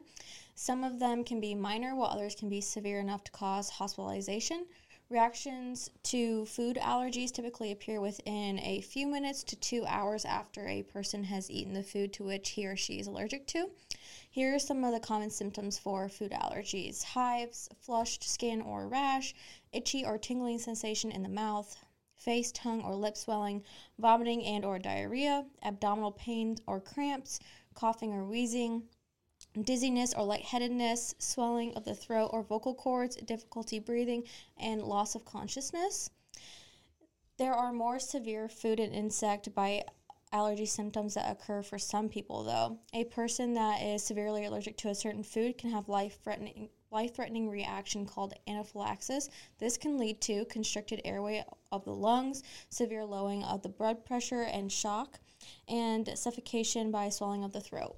Some 0.55 0.83
of 0.83 0.97
them 0.97 1.23
can 1.23 1.39
be 1.39 1.53
minor, 1.53 1.95
while 1.95 2.09
others 2.09 2.33
can 2.33 2.49
be 2.49 2.61
severe 2.61 2.99
enough 2.99 3.23
to 3.25 3.31
cause 3.31 3.69
hospitalization. 3.69 4.65
Reactions 5.09 5.91
to 6.03 6.45
food 6.45 6.77
allergies 6.77 7.31
typically 7.31 7.71
appear 7.71 8.01
within 8.01 8.59
a 8.59 8.81
few 8.81 9.05
minutes 9.05 9.43
to 9.43 9.55
two 9.55 9.85
hours 9.87 10.25
after 10.25 10.67
a 10.67 10.83
person 10.83 11.23
has 11.23 11.51
eaten 11.51 11.73
the 11.73 11.83
food 11.83 12.11
to 12.13 12.23
which 12.23 12.49
he 12.49 12.65
or 12.65 12.75
she 12.75 12.99
is 12.99 13.07
allergic 13.07 13.45
to. 13.47 13.69
Here 14.39 14.55
are 14.55 14.59
some 14.59 14.85
of 14.85 14.93
the 14.93 15.01
common 15.01 15.31
symptoms 15.31 15.77
for 15.77 16.07
food 16.07 16.31
allergies 16.31 17.03
hives, 17.03 17.67
flushed 17.81 18.23
skin 18.23 18.61
or 18.61 18.87
rash, 18.87 19.35
itchy 19.73 20.05
or 20.05 20.17
tingling 20.17 20.59
sensation 20.59 21.11
in 21.11 21.23
the 21.23 21.27
mouth, 21.27 21.75
face, 22.15 22.49
tongue, 22.53 22.81
or 22.81 22.95
lip 22.95 23.17
swelling, 23.17 23.65
vomiting 23.97 24.45
and 24.45 24.63
or 24.63 24.79
diarrhea, 24.79 25.45
abdominal 25.61 26.13
pain 26.13 26.55
or 26.67 26.79
cramps, 26.79 27.41
coughing 27.73 28.13
or 28.13 28.23
wheezing, 28.23 28.87
dizziness 29.61 30.13
or 30.13 30.23
lightheadedness, 30.23 31.15
swelling 31.19 31.73
of 31.73 31.83
the 31.83 31.93
throat 31.93 32.29
or 32.31 32.41
vocal 32.41 32.73
cords, 32.73 33.17
difficulty 33.17 33.77
breathing, 33.77 34.23
and 34.55 34.81
loss 34.81 35.15
of 35.15 35.25
consciousness. 35.25 36.11
There 37.35 37.53
are 37.53 37.73
more 37.73 37.99
severe 37.99 38.47
food 38.47 38.79
and 38.79 38.95
insect 38.95 39.53
bite 39.53 39.89
allergy 40.31 40.65
symptoms 40.65 41.13
that 41.15 41.31
occur 41.31 41.61
for 41.61 41.77
some 41.77 42.09
people 42.09 42.43
though. 42.43 42.79
A 42.93 43.05
person 43.05 43.53
that 43.53 43.81
is 43.81 44.03
severely 44.03 44.45
allergic 44.45 44.77
to 44.77 44.89
a 44.89 44.95
certain 44.95 45.23
food 45.23 45.57
can 45.57 45.71
have 45.71 45.89
life-threatening 45.89 46.69
life-threatening 46.91 47.47
reaction 47.49 48.05
called 48.05 48.33
anaphylaxis. 48.47 49.29
This 49.59 49.77
can 49.77 49.97
lead 49.97 50.21
to 50.21 50.45
constricted 50.45 51.01
airway 51.05 51.45
of 51.71 51.85
the 51.85 51.93
lungs, 51.93 52.41
severe 52.69 53.05
lowering 53.05 53.43
of 53.43 53.61
the 53.61 53.69
blood 53.69 54.05
pressure 54.05 54.41
and 54.41 54.71
shock, 54.71 55.19
and 55.67 56.09
suffocation 56.17 56.89
by 56.89 57.09
swelling 57.09 57.43
of 57.43 57.53
the 57.53 57.61
throat. 57.61 57.97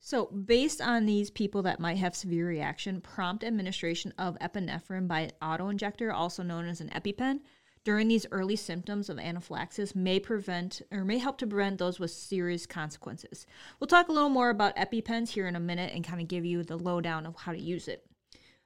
So, 0.00 0.26
based 0.26 0.80
on 0.80 1.06
these 1.06 1.28
people 1.28 1.62
that 1.62 1.80
might 1.80 1.98
have 1.98 2.14
severe 2.14 2.46
reaction, 2.46 3.00
prompt 3.00 3.42
administration 3.42 4.14
of 4.16 4.38
epinephrine 4.38 5.08
by 5.08 5.20
an 5.20 5.32
autoinjector, 5.42 6.14
also 6.14 6.44
known 6.44 6.68
as 6.68 6.80
an 6.80 6.90
EpiPen, 6.90 7.40
during 7.88 8.08
these 8.08 8.26
early 8.32 8.54
symptoms 8.54 9.08
of 9.08 9.18
anaphylaxis 9.18 9.94
may 9.94 10.20
prevent 10.20 10.82
or 10.92 11.06
may 11.06 11.16
help 11.16 11.38
to 11.38 11.46
prevent 11.46 11.78
those 11.78 11.98
with 11.98 12.10
serious 12.10 12.66
consequences. 12.66 13.46
We'll 13.80 13.88
talk 13.88 14.08
a 14.08 14.12
little 14.12 14.28
more 14.28 14.50
about 14.50 14.76
EpiPens 14.76 15.30
here 15.30 15.48
in 15.48 15.56
a 15.56 15.60
minute 15.60 15.94
and 15.94 16.04
kind 16.04 16.20
of 16.20 16.28
give 16.28 16.44
you 16.44 16.62
the 16.62 16.76
lowdown 16.76 17.24
of 17.24 17.34
how 17.34 17.52
to 17.52 17.58
use 17.58 17.88
it. 17.88 18.04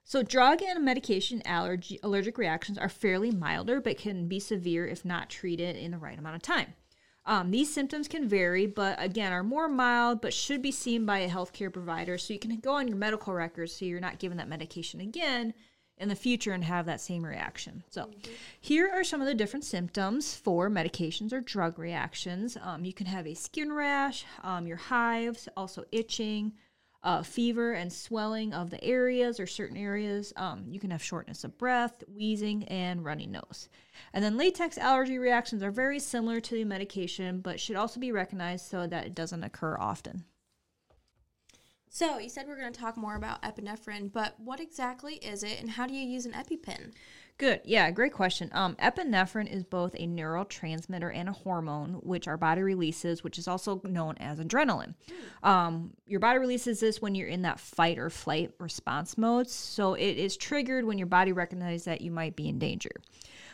So, 0.03 0.25
drug 0.25 0.61
and 0.61 0.85
medication 0.85 1.41
allergy, 1.45 2.01
allergic 2.03 2.37
reactions 2.37 2.79
are 2.79 2.89
fairly 2.89 3.31
milder 3.31 3.81
but 3.81 3.97
can 3.97 4.27
be 4.27 4.41
severe 4.41 4.89
if 4.89 5.05
not 5.05 5.31
treated 5.31 5.77
in 5.77 5.93
the 5.93 5.99
right 5.99 6.19
amount 6.19 6.35
of 6.35 6.43
time. 6.43 6.75
Um, 7.25 7.53
these 7.53 7.73
symptoms 7.73 8.09
can 8.09 8.29
vary, 8.29 8.67
but 8.67 9.01
again, 9.01 9.33
are 9.33 9.45
more 9.45 9.69
mild 9.69 10.21
but 10.21 10.35
should 10.35 10.63
be 10.63 10.73
seen 10.73 11.07
by 11.07 11.21
a 11.21 11.31
healthcare 11.31 11.73
provider 11.73 12.19
so 12.19 12.33
you 12.33 12.41
can 12.41 12.59
go 12.59 12.73
on 12.73 12.89
your 12.89 12.97
medical 12.97 13.33
records 13.35 13.73
so 13.73 13.85
you're 13.85 14.01
not 14.01 14.19
given 14.19 14.39
that 14.39 14.49
medication 14.49 15.01
again 15.01 15.55
in 15.99 16.09
the 16.09 16.15
future 16.15 16.53
and 16.53 16.65
have 16.65 16.87
that 16.87 17.01
same 17.01 17.25
reaction. 17.25 17.85
So, 17.91 18.11
here 18.61 18.91
are 18.93 19.05
some 19.05 19.21
of 19.21 19.27
the 19.27 19.35
different 19.35 19.65
symptoms 19.65 20.35
for 20.35 20.69
medications 20.69 21.33
or 21.33 21.41
drug 21.41 21.79
reactions. 21.79 22.57
Um, 22.61 22.85
you 22.85 22.93
can 22.93 23.07
have 23.07 23.27
a 23.27 23.35
skin 23.35 23.73
rash, 23.73 24.25
um, 24.43 24.67
your 24.67 24.77
hives, 24.77 25.49
also 25.57 25.85
itching, 25.93 26.53
uh, 27.05 27.23
fever 27.23 27.73
and 27.73 27.93
swelling 27.93 28.53
of 28.53 28.71
the 28.71 28.83
areas 28.83 29.41
or 29.41 29.47
certain 29.47 29.77
areas. 29.77 30.33
Um, 30.37 30.65
you 30.69 30.79
can 30.79 30.91
have 30.91 31.03
shortness 31.03 31.45
of 31.45 31.59
breath, 31.59 32.05
wheezing, 32.13 32.65
and 32.65 33.05
runny 33.05 33.27
nose. 33.27 33.69
And 34.13 34.25
then 34.25 34.37
latex 34.37 34.79
allergy 34.79 35.19
reactions 35.19 35.63
are 35.63 35.71
very 35.71 35.99
similar 35.99 36.41
to 36.41 36.55
the 36.55 36.65
medication, 36.65 37.41
but 37.41 37.59
should 37.59 37.77
also 37.77 37.99
be 37.99 38.13
recognized 38.13 38.67
so 38.67 38.87
that 38.87 39.07
it 39.07 39.15
doesn't 39.15 39.43
occur 39.43 39.77
often. 39.79 40.25
So, 41.95 42.19
you 42.19 42.31
said 42.31 42.49
we're 42.49 42.59
going 42.59 42.73
to 42.73 42.81
talk 42.81 42.97
more 42.97 43.17
about 43.17 43.43
epinephrine, 43.43 44.11
but 44.11 44.33
what 44.41 44.61
exactly 44.61 45.17
is 45.17 45.43
it 45.43 45.61
and 45.61 45.69
how 45.69 45.87
do 45.87 45.93
you 45.93 46.09
use 46.09 46.25
an 46.25 46.33
EpiPen? 46.33 46.93
Good. 47.37 47.61
Yeah, 47.67 47.91
great 47.91 48.15
question. 48.15 48.49
Um, 48.53 48.77
epinephrine 48.77 49.47
is 49.47 49.63
both 49.63 49.95
a 49.97 50.07
neurotransmitter 50.07 51.15
and 51.15 51.29
a 51.29 51.33
hormone, 51.33 52.01
which 52.03 52.27
our 52.29 52.39
body 52.39 52.63
releases, 52.63 53.23
which 53.23 53.39
is 53.39 53.47
also 53.47 53.83
known 53.85 54.17
as 54.21 54.39
adrenaline. 54.39 54.95
Um, 55.43 55.93
your 56.07 56.19
body 56.19 56.39
releases 56.39 56.81
this 56.81 57.03
when 57.03 57.15
you're 57.15 57.29
in 57.29 57.43
that 57.43 57.61
fight 57.61 57.99
or 57.99 58.09
flight 58.09 58.53
response 58.59 59.19
mode. 59.19 59.51
So 59.51 59.93
it 59.93 60.17
is 60.17 60.39
triggered 60.39 60.87
when 60.87 60.97
your 60.97 61.09
body 61.09 61.33
recognizes 61.33 61.85
that 61.85 62.01
you 62.01 62.11
might 62.11 62.37
be 62.37 62.49
in 62.49 62.59
danger. 62.59 62.93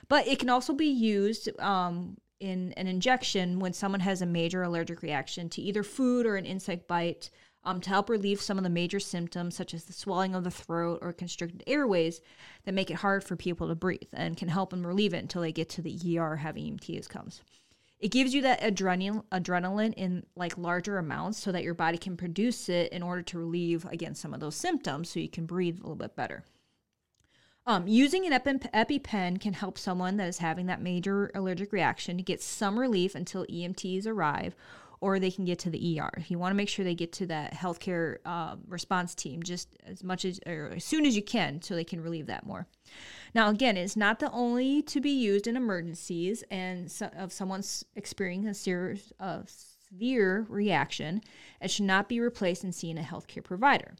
But 0.08 0.28
it 0.28 0.38
can 0.38 0.48
also 0.48 0.74
be 0.74 0.86
used 0.86 1.48
um, 1.60 2.18
in 2.38 2.72
an 2.76 2.86
injection 2.86 3.58
when 3.58 3.72
someone 3.72 4.00
has 4.00 4.22
a 4.22 4.26
major 4.26 4.62
allergic 4.62 5.02
reaction 5.02 5.48
to 5.50 5.62
either 5.62 5.82
food 5.82 6.24
or 6.24 6.36
an 6.36 6.46
insect 6.46 6.86
bite. 6.86 7.30
Um, 7.64 7.80
to 7.80 7.90
help 7.90 8.08
relieve 8.08 8.40
some 8.40 8.56
of 8.58 8.64
the 8.64 8.70
major 8.70 9.00
symptoms, 9.00 9.56
such 9.56 9.74
as 9.74 9.84
the 9.84 9.92
swelling 9.92 10.34
of 10.34 10.44
the 10.44 10.50
throat 10.50 11.00
or 11.02 11.12
constricted 11.12 11.62
airways, 11.66 12.20
that 12.64 12.74
make 12.74 12.90
it 12.90 12.98
hard 12.98 13.24
for 13.24 13.36
people 13.36 13.68
to 13.68 13.74
breathe 13.74 14.08
and 14.12 14.36
can 14.36 14.48
help 14.48 14.70
them 14.70 14.86
relieve 14.86 15.14
it 15.14 15.18
until 15.18 15.42
they 15.42 15.52
get 15.52 15.68
to 15.70 15.82
the 15.82 16.18
ER 16.18 16.36
having 16.36 16.78
EMTs 16.78 17.08
comes. 17.08 17.42
It 17.98 18.12
gives 18.12 18.32
you 18.32 18.42
that 18.42 18.60
adrenaline, 18.60 19.92
in 19.94 20.24
like 20.36 20.56
larger 20.56 20.98
amounts 20.98 21.38
so 21.38 21.50
that 21.50 21.64
your 21.64 21.74
body 21.74 21.98
can 21.98 22.16
produce 22.16 22.68
it 22.68 22.92
in 22.92 23.02
order 23.02 23.22
to 23.22 23.38
relieve 23.38 23.84
again 23.86 24.14
some 24.14 24.32
of 24.32 24.40
those 24.40 24.54
symptoms 24.54 25.10
so 25.10 25.20
you 25.20 25.28
can 25.28 25.46
breathe 25.46 25.78
a 25.78 25.82
little 25.82 25.96
bit 25.96 26.14
better. 26.14 26.44
Um, 27.66 27.86
using 27.86 28.24
an 28.24 28.32
Epi- 28.32 28.68
EpiPen 28.72 29.40
can 29.40 29.52
help 29.52 29.76
someone 29.76 30.16
that 30.16 30.28
is 30.28 30.38
having 30.38 30.66
that 30.66 30.80
major 30.80 31.30
allergic 31.34 31.70
reaction 31.72 32.16
to 32.16 32.22
get 32.22 32.40
some 32.40 32.78
relief 32.78 33.14
until 33.14 33.44
EMTs 33.46 34.06
arrive 34.06 34.54
or 35.00 35.18
they 35.18 35.30
can 35.30 35.44
get 35.44 35.58
to 35.60 35.70
the 35.70 36.00
ER. 36.00 36.10
You 36.28 36.38
want 36.38 36.52
to 36.52 36.56
make 36.56 36.68
sure 36.68 36.84
they 36.84 36.94
get 36.94 37.12
to 37.14 37.26
that 37.26 37.54
healthcare 37.54 38.16
uh, 38.24 38.56
response 38.66 39.14
team 39.14 39.42
just 39.42 39.76
as 39.86 40.02
much 40.02 40.24
as 40.24 40.40
or 40.46 40.72
as 40.76 40.84
soon 40.84 41.06
as 41.06 41.14
you 41.14 41.22
can 41.22 41.62
so 41.62 41.74
they 41.74 41.84
can 41.84 42.02
relieve 42.02 42.26
that 42.26 42.46
more. 42.46 42.66
Now, 43.34 43.50
again, 43.50 43.76
it's 43.76 43.96
not 43.96 44.18
the 44.18 44.30
only 44.30 44.82
to 44.82 45.00
be 45.00 45.10
used 45.10 45.46
in 45.46 45.56
emergencies 45.56 46.42
and 46.50 46.90
so, 46.90 47.06
of 47.16 47.32
someone's 47.32 47.84
experiencing 47.94 48.48
a 48.48 48.54
serious, 48.54 49.12
uh, 49.20 49.42
severe 49.46 50.46
reaction. 50.48 51.22
It 51.60 51.70
should 51.70 51.86
not 51.86 52.08
be 52.08 52.20
replaced 52.20 52.64
in 52.64 52.72
seeing 52.72 52.98
a 52.98 53.02
healthcare 53.02 53.44
provider. 53.44 53.94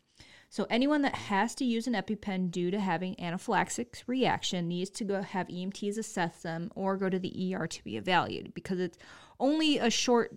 So 0.50 0.67
anyone 0.71 1.02
that 1.02 1.14
has 1.14 1.55
to 1.57 1.64
use 1.64 1.87
an 1.87 1.93
EpiPen 1.93 2.50
due 2.50 2.71
to 2.71 2.81
having 2.81 3.21
anaphylaxis 3.21 4.05
reaction 4.07 4.67
needs 4.67 4.88
to 4.90 5.05
go 5.05 5.21
have 5.21 5.49
EMTs 5.49 5.99
assess 5.99 6.40
them 6.40 6.71
or 6.75 6.97
go 6.97 7.11
to 7.11 7.19
the 7.19 7.55
ER 7.55 7.67
to 7.67 7.85
be 7.85 7.99
evaluated 7.99 8.55
because 8.55 8.81
it's 8.81 8.97
only 9.38 9.78
a 9.78 9.90
short 9.90 10.33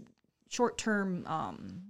short 0.52 0.78
term 0.78 1.26
um 1.28 1.82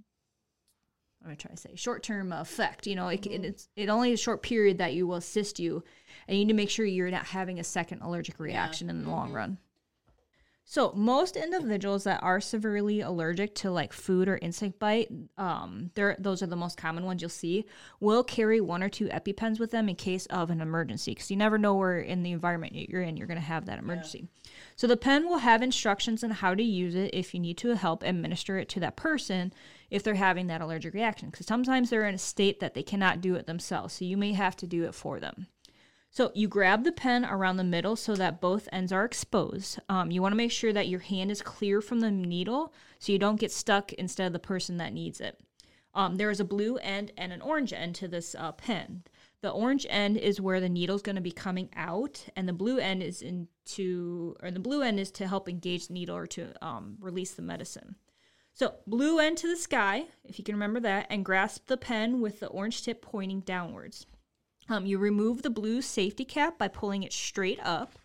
I'm 1.20 1.26
gonna 1.28 1.36
try 1.36 1.50
to 1.52 1.56
say 1.56 1.70
short 1.76 2.02
term 2.02 2.32
effect. 2.32 2.86
You 2.86 2.96
know, 2.96 3.06
it, 3.08 3.22
Mm-hmm. 3.22 3.44
it's 3.44 3.68
it 3.76 3.88
only 3.88 4.12
a 4.12 4.16
short 4.16 4.42
period 4.42 4.78
that 4.78 4.94
you 4.94 5.06
will 5.06 5.16
assist 5.16 5.60
you, 5.60 5.84
and 6.26 6.36
you 6.36 6.44
need 6.44 6.50
to 6.52 6.56
make 6.56 6.68
sure 6.70 6.84
you're 6.84 7.10
not 7.12 7.26
having 7.26 7.60
a 7.60 7.64
second 7.64 8.02
allergic 8.02 8.40
reaction 8.40 8.90
in 8.90 9.04
the 9.04 9.10
long 9.10 9.26
Mm-hmm. 9.28 9.36
run. 9.36 9.58
So 10.64 10.92
most 10.94 11.36
individuals 11.36 12.04
that 12.04 12.22
are 12.22 12.40
severely 12.40 13.00
allergic 13.00 13.54
to 13.56 13.70
like 13.70 13.92
food 13.92 14.28
or 14.28 14.38
insect 14.38 14.78
bite, 14.78 15.10
um, 15.36 15.90
they're 15.94 16.16
those 16.18 16.42
are 16.42 16.46
the 16.46 16.56
most 16.56 16.78
common 16.78 17.04
ones 17.04 17.20
you'll 17.20 17.28
see. 17.28 17.66
Will 18.00 18.24
carry 18.24 18.60
one 18.60 18.82
or 18.82 18.88
two 18.88 19.08
EpiPens 19.08 19.58
with 19.58 19.70
them 19.70 19.88
in 19.88 19.96
case 19.96 20.24
of 20.26 20.50
an 20.50 20.60
emergency, 20.60 21.10
because 21.10 21.30
you 21.30 21.36
never 21.36 21.58
know 21.58 21.74
where 21.74 21.98
in 21.98 22.22
the 22.22 22.32
environment 22.32 22.74
you're 22.74 23.02
in 23.02 23.16
you're 23.16 23.26
going 23.26 23.40
to 23.40 23.44
have 23.44 23.66
that 23.66 23.80
emergency. 23.80 24.28
So 24.76 24.86
the 24.86 24.96
pen 24.96 25.28
will 25.28 25.38
have 25.38 25.62
instructions 25.62 26.24
on 26.24 26.30
how 26.30 26.54
to 26.54 26.62
use 26.62 26.94
it 26.94 27.10
if 27.12 27.34
you 27.34 27.40
need 27.40 27.58
to 27.58 27.76
help 27.76 28.02
administer 28.02 28.56
it 28.56 28.68
to 28.70 28.80
that 28.80 28.96
person 28.96 29.52
if 29.90 30.02
they're 30.02 30.14
having 30.14 30.46
that 30.46 30.62
allergic 30.62 30.94
reaction, 30.94 31.28
because 31.28 31.46
sometimes 31.46 31.90
they're 31.90 32.06
in 32.06 32.14
a 32.14 32.18
state 32.18 32.60
that 32.60 32.72
they 32.72 32.82
cannot 32.82 33.20
do 33.20 33.34
it 33.34 33.46
themselves, 33.46 33.94
so 33.94 34.06
you 34.06 34.16
may 34.16 34.32
have 34.32 34.56
to 34.56 34.66
do 34.66 34.84
it 34.84 34.94
for 34.94 35.20
them. 35.20 35.48
So 36.14 36.30
you 36.34 36.46
grab 36.46 36.84
the 36.84 36.92
pen 36.92 37.24
around 37.24 37.56
the 37.56 37.64
middle 37.64 37.96
so 37.96 38.14
that 38.16 38.38
both 38.38 38.68
ends 38.70 38.92
are 38.92 39.06
exposed. 39.06 39.80
Um, 39.88 40.10
you 40.10 40.20
want 40.20 40.32
to 40.32 40.36
make 40.36 40.50
sure 40.50 40.72
that 40.74 40.86
your 40.86 41.00
hand 41.00 41.30
is 41.30 41.40
clear 41.40 41.80
from 41.80 42.00
the 42.00 42.10
needle 42.10 42.74
so 42.98 43.12
you 43.12 43.18
don't 43.18 43.40
get 43.40 43.50
stuck 43.50 43.94
instead 43.94 44.26
of 44.26 44.34
the 44.34 44.38
person 44.38 44.76
that 44.76 44.92
needs 44.92 45.22
it. 45.22 45.40
Um, 45.94 46.16
there 46.16 46.30
is 46.30 46.38
a 46.38 46.44
blue 46.44 46.76
end 46.76 47.12
and 47.16 47.32
an 47.32 47.40
orange 47.40 47.72
end 47.72 47.94
to 47.94 48.08
this 48.08 48.36
uh, 48.38 48.52
pen. 48.52 49.04
The 49.40 49.48
orange 49.48 49.86
end 49.88 50.18
is 50.18 50.38
where 50.38 50.60
the 50.60 50.68
needle 50.68 50.96
is 50.96 51.02
going 51.02 51.16
to 51.16 51.22
be 51.22 51.32
coming 51.32 51.70
out, 51.74 52.26
and 52.36 52.46
the 52.46 52.52
blue 52.52 52.78
end 52.78 53.02
is 53.02 53.22
into, 53.22 54.36
or 54.42 54.50
the 54.50 54.60
blue 54.60 54.82
end 54.82 55.00
is 55.00 55.10
to 55.12 55.26
help 55.26 55.48
engage 55.48 55.88
the 55.88 55.94
needle 55.94 56.16
or 56.16 56.26
to 56.26 56.52
um, 56.62 56.98
release 57.00 57.32
the 57.32 57.42
medicine. 57.42 57.96
So 58.52 58.74
blue 58.86 59.18
end 59.18 59.38
to 59.38 59.48
the 59.48 59.56
sky, 59.56 60.04
if 60.24 60.38
you 60.38 60.44
can 60.44 60.56
remember 60.56 60.80
that, 60.80 61.06
and 61.08 61.24
grasp 61.24 61.68
the 61.68 61.78
pen 61.78 62.20
with 62.20 62.40
the 62.40 62.48
orange 62.48 62.82
tip 62.82 63.00
pointing 63.00 63.40
downwards. 63.40 64.06
Um, 64.68 64.86
you 64.86 64.98
remove 64.98 65.42
the 65.42 65.50
blue 65.50 65.82
safety 65.82 66.24
cap 66.24 66.58
by 66.58 66.68
pulling 66.68 67.02
it 67.02 67.12
straight 67.12 67.60
up. 67.62 67.98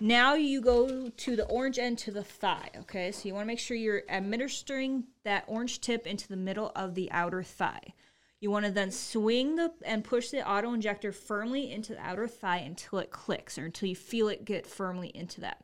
Now 0.00 0.34
you 0.34 0.60
go 0.60 1.08
to 1.08 1.36
the 1.36 1.44
orange 1.46 1.78
end 1.78 1.98
to 1.98 2.10
the 2.10 2.24
thigh. 2.24 2.70
Okay, 2.76 3.12
so 3.12 3.28
you 3.28 3.34
want 3.34 3.44
to 3.44 3.46
make 3.46 3.58
sure 3.58 3.76
you're 3.76 4.02
administering 4.08 5.04
that 5.24 5.44
orange 5.46 5.80
tip 5.80 6.06
into 6.06 6.28
the 6.28 6.36
middle 6.36 6.72
of 6.74 6.94
the 6.94 7.10
outer 7.12 7.42
thigh. 7.42 7.94
You 8.40 8.50
want 8.50 8.66
to 8.66 8.72
then 8.72 8.90
swing 8.90 9.54
the 9.54 9.72
and 9.84 10.02
push 10.02 10.30
the 10.30 10.48
auto 10.48 10.72
injector 10.72 11.12
firmly 11.12 11.70
into 11.70 11.94
the 11.94 12.00
outer 12.00 12.26
thigh 12.26 12.58
until 12.58 12.98
it 12.98 13.10
clicks 13.10 13.56
or 13.56 13.66
until 13.66 13.88
you 13.88 13.94
feel 13.94 14.28
it 14.28 14.44
get 14.44 14.66
firmly 14.66 15.12
into 15.14 15.40
that. 15.42 15.62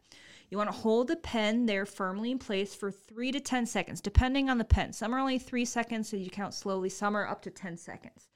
You 0.50 0.56
want 0.56 0.70
to 0.70 0.76
hold 0.76 1.08
the 1.08 1.16
pen 1.16 1.66
there 1.66 1.84
firmly 1.84 2.30
in 2.30 2.38
place 2.38 2.74
for 2.74 2.90
three 2.90 3.32
to 3.32 3.40
10 3.40 3.66
seconds, 3.66 4.00
depending 4.00 4.48
on 4.48 4.58
the 4.58 4.64
pen. 4.64 4.92
Some 4.92 5.12
are 5.12 5.18
only 5.18 5.38
three 5.38 5.64
seconds, 5.64 6.08
so 6.08 6.16
you 6.16 6.30
count 6.30 6.54
slowly. 6.54 6.88
Some 6.88 7.16
are 7.16 7.26
up 7.26 7.42
to 7.42 7.50
10 7.50 7.76
seconds. 7.76 8.28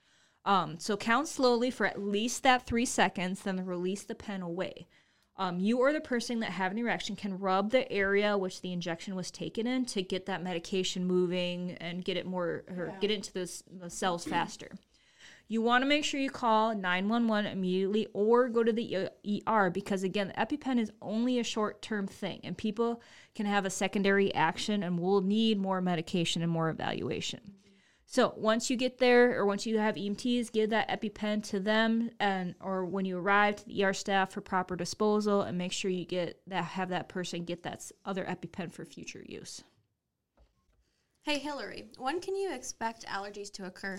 Um, 0.44 0.78
so 0.78 0.96
count 0.96 1.28
slowly 1.28 1.70
for 1.70 1.86
at 1.86 2.02
least 2.02 2.42
that 2.42 2.66
three 2.66 2.86
seconds, 2.86 3.42
then 3.42 3.64
release 3.64 4.02
the 4.02 4.14
pen 4.14 4.42
away. 4.42 4.86
Um, 5.36 5.60
you 5.60 5.78
or 5.78 5.92
the 5.92 6.00
person 6.00 6.40
that 6.40 6.50
having 6.50 6.76
the 6.76 6.82
reaction 6.82 7.16
can 7.16 7.38
rub 7.38 7.70
the 7.70 7.90
area 7.90 8.36
which 8.36 8.60
the 8.60 8.72
injection 8.72 9.14
was 9.14 9.30
taken 9.30 9.66
in 9.66 9.86
to 9.86 10.02
get 10.02 10.26
that 10.26 10.42
medication 10.42 11.06
moving 11.06 11.72
and 11.80 12.04
get 12.04 12.16
it 12.16 12.26
more 12.26 12.64
or 12.68 12.94
get 13.00 13.10
into 13.10 13.32
the, 13.32 13.62
the 13.80 13.88
cells 13.88 14.24
faster. 14.24 14.70
You 15.48 15.60
want 15.60 15.82
to 15.82 15.88
make 15.88 16.04
sure 16.04 16.20
you 16.20 16.30
call 16.30 16.74
911 16.74 17.50
immediately 17.50 18.08
or 18.12 18.48
go 18.48 18.62
to 18.62 18.72
the 18.72 19.08
ER 19.46 19.70
because, 19.70 20.02
again, 20.02 20.28
the 20.28 20.34
EpiPen 20.34 20.78
is 20.78 20.92
only 21.02 21.38
a 21.38 21.44
short 21.44 21.82
term 21.82 22.06
thing 22.06 22.40
and 22.44 22.56
people 22.56 23.02
can 23.34 23.46
have 23.46 23.66
a 23.66 23.70
secondary 23.70 24.34
action 24.34 24.82
and 24.82 24.98
will 24.98 25.20
need 25.20 25.58
more 25.58 25.80
medication 25.80 26.42
and 26.42 26.50
more 26.50 26.68
evaluation. 26.68 27.40
So 28.12 28.34
once 28.36 28.68
you 28.68 28.76
get 28.76 28.98
there 28.98 29.38
or 29.38 29.46
once 29.46 29.64
you 29.64 29.78
have 29.78 29.94
EMTs, 29.94 30.52
give 30.52 30.68
that 30.68 30.90
EpiPen 30.90 31.42
to 31.44 31.58
them 31.58 32.10
and 32.20 32.54
or 32.60 32.84
when 32.84 33.06
you 33.06 33.16
arrive 33.16 33.56
to 33.56 33.64
the 33.64 33.84
ER 33.84 33.94
staff 33.94 34.32
for 34.32 34.42
proper 34.42 34.76
disposal 34.76 35.40
and 35.40 35.56
make 35.56 35.72
sure 35.72 35.90
you 35.90 36.04
get 36.04 36.38
that 36.46 36.62
have 36.62 36.90
that 36.90 37.08
person 37.08 37.46
get 37.46 37.62
that 37.62 37.90
other 38.04 38.26
EpiPen 38.26 38.70
for 38.70 38.84
future 38.84 39.24
use. 39.26 39.64
Hey, 41.22 41.38
Hillary, 41.38 41.86
when 41.96 42.20
can 42.20 42.36
you 42.36 42.54
expect 42.54 43.06
allergies 43.06 43.50
to 43.52 43.64
occur? 43.64 43.98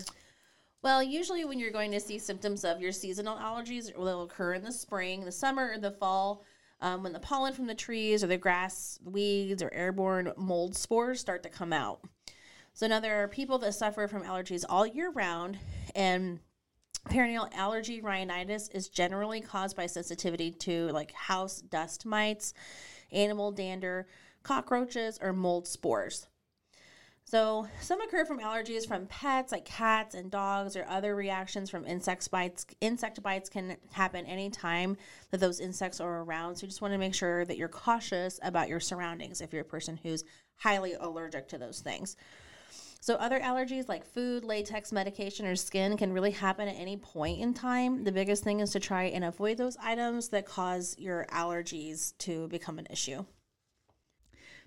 Well, 0.80 1.02
usually 1.02 1.44
when 1.44 1.58
you're 1.58 1.72
going 1.72 1.90
to 1.90 1.98
see 1.98 2.20
symptoms 2.20 2.64
of 2.64 2.80
your 2.80 2.92
seasonal 2.92 3.36
allergies, 3.36 3.88
it 3.88 3.98
will 3.98 4.22
occur 4.22 4.54
in 4.54 4.62
the 4.62 4.70
spring, 4.70 5.24
the 5.24 5.32
summer, 5.32 5.72
or 5.72 5.78
the 5.78 5.90
fall, 5.90 6.44
um, 6.80 7.02
when 7.02 7.12
the 7.12 7.18
pollen 7.18 7.52
from 7.52 7.66
the 7.66 7.74
trees 7.74 8.22
or 8.22 8.28
the 8.28 8.38
grass, 8.38 8.96
weeds, 9.04 9.60
or 9.60 9.74
airborne 9.74 10.30
mold 10.36 10.76
spores 10.76 11.18
start 11.18 11.42
to 11.42 11.48
come 11.48 11.72
out. 11.72 12.00
So 12.74 12.88
now 12.88 12.98
there 12.98 13.22
are 13.22 13.28
people 13.28 13.58
that 13.58 13.72
suffer 13.72 14.08
from 14.08 14.24
allergies 14.24 14.64
all 14.68 14.84
year 14.84 15.10
round, 15.10 15.58
and 15.94 16.40
perennial 17.08 17.48
allergy 17.54 18.00
rhinitis 18.00 18.68
is 18.70 18.88
generally 18.88 19.40
caused 19.40 19.76
by 19.76 19.86
sensitivity 19.86 20.50
to 20.50 20.88
like 20.88 21.12
house 21.12 21.60
dust 21.60 22.04
mites, 22.04 22.52
animal 23.12 23.52
dander, 23.52 24.08
cockroaches, 24.42 25.20
or 25.22 25.32
mold 25.32 25.68
spores. 25.68 26.26
So, 27.26 27.68
some 27.80 28.00
occur 28.00 28.24
from 28.24 28.40
allergies 28.40 28.86
from 28.86 29.06
pets 29.06 29.52
like 29.52 29.64
cats 29.64 30.14
and 30.14 30.28
dogs, 30.28 30.76
or 30.76 30.84
other 30.88 31.14
reactions 31.14 31.70
from 31.70 31.86
insect 31.86 32.28
bites. 32.30 32.66
Insect 32.80 33.22
bites 33.22 33.48
can 33.48 33.76
happen 33.92 34.26
anytime 34.26 34.96
that 35.30 35.38
those 35.40 35.60
insects 35.60 36.00
are 36.00 36.22
around. 36.22 36.56
So, 36.56 36.62
you 36.62 36.68
just 36.68 36.82
want 36.82 36.92
to 36.92 36.98
make 36.98 37.14
sure 37.14 37.44
that 37.46 37.56
you're 37.56 37.68
cautious 37.68 38.40
about 38.42 38.68
your 38.68 38.80
surroundings 38.80 39.40
if 39.40 39.52
you're 39.52 39.62
a 39.62 39.64
person 39.64 39.98
who's 40.02 40.24
highly 40.56 40.94
allergic 40.94 41.48
to 41.48 41.58
those 41.58 41.80
things. 41.80 42.16
So, 43.04 43.16
other 43.16 43.38
allergies 43.38 43.86
like 43.86 44.06
food, 44.06 44.44
latex, 44.44 44.90
medication, 44.90 45.44
or 45.44 45.56
skin 45.56 45.98
can 45.98 46.10
really 46.10 46.30
happen 46.30 46.68
at 46.68 46.76
any 46.78 46.96
point 46.96 47.38
in 47.38 47.52
time. 47.52 48.02
The 48.02 48.12
biggest 48.12 48.42
thing 48.42 48.60
is 48.60 48.70
to 48.70 48.80
try 48.80 49.02
and 49.02 49.22
avoid 49.22 49.58
those 49.58 49.76
items 49.76 50.28
that 50.28 50.46
cause 50.46 50.96
your 50.98 51.26
allergies 51.30 52.16
to 52.20 52.48
become 52.48 52.78
an 52.78 52.86
issue. 52.88 53.26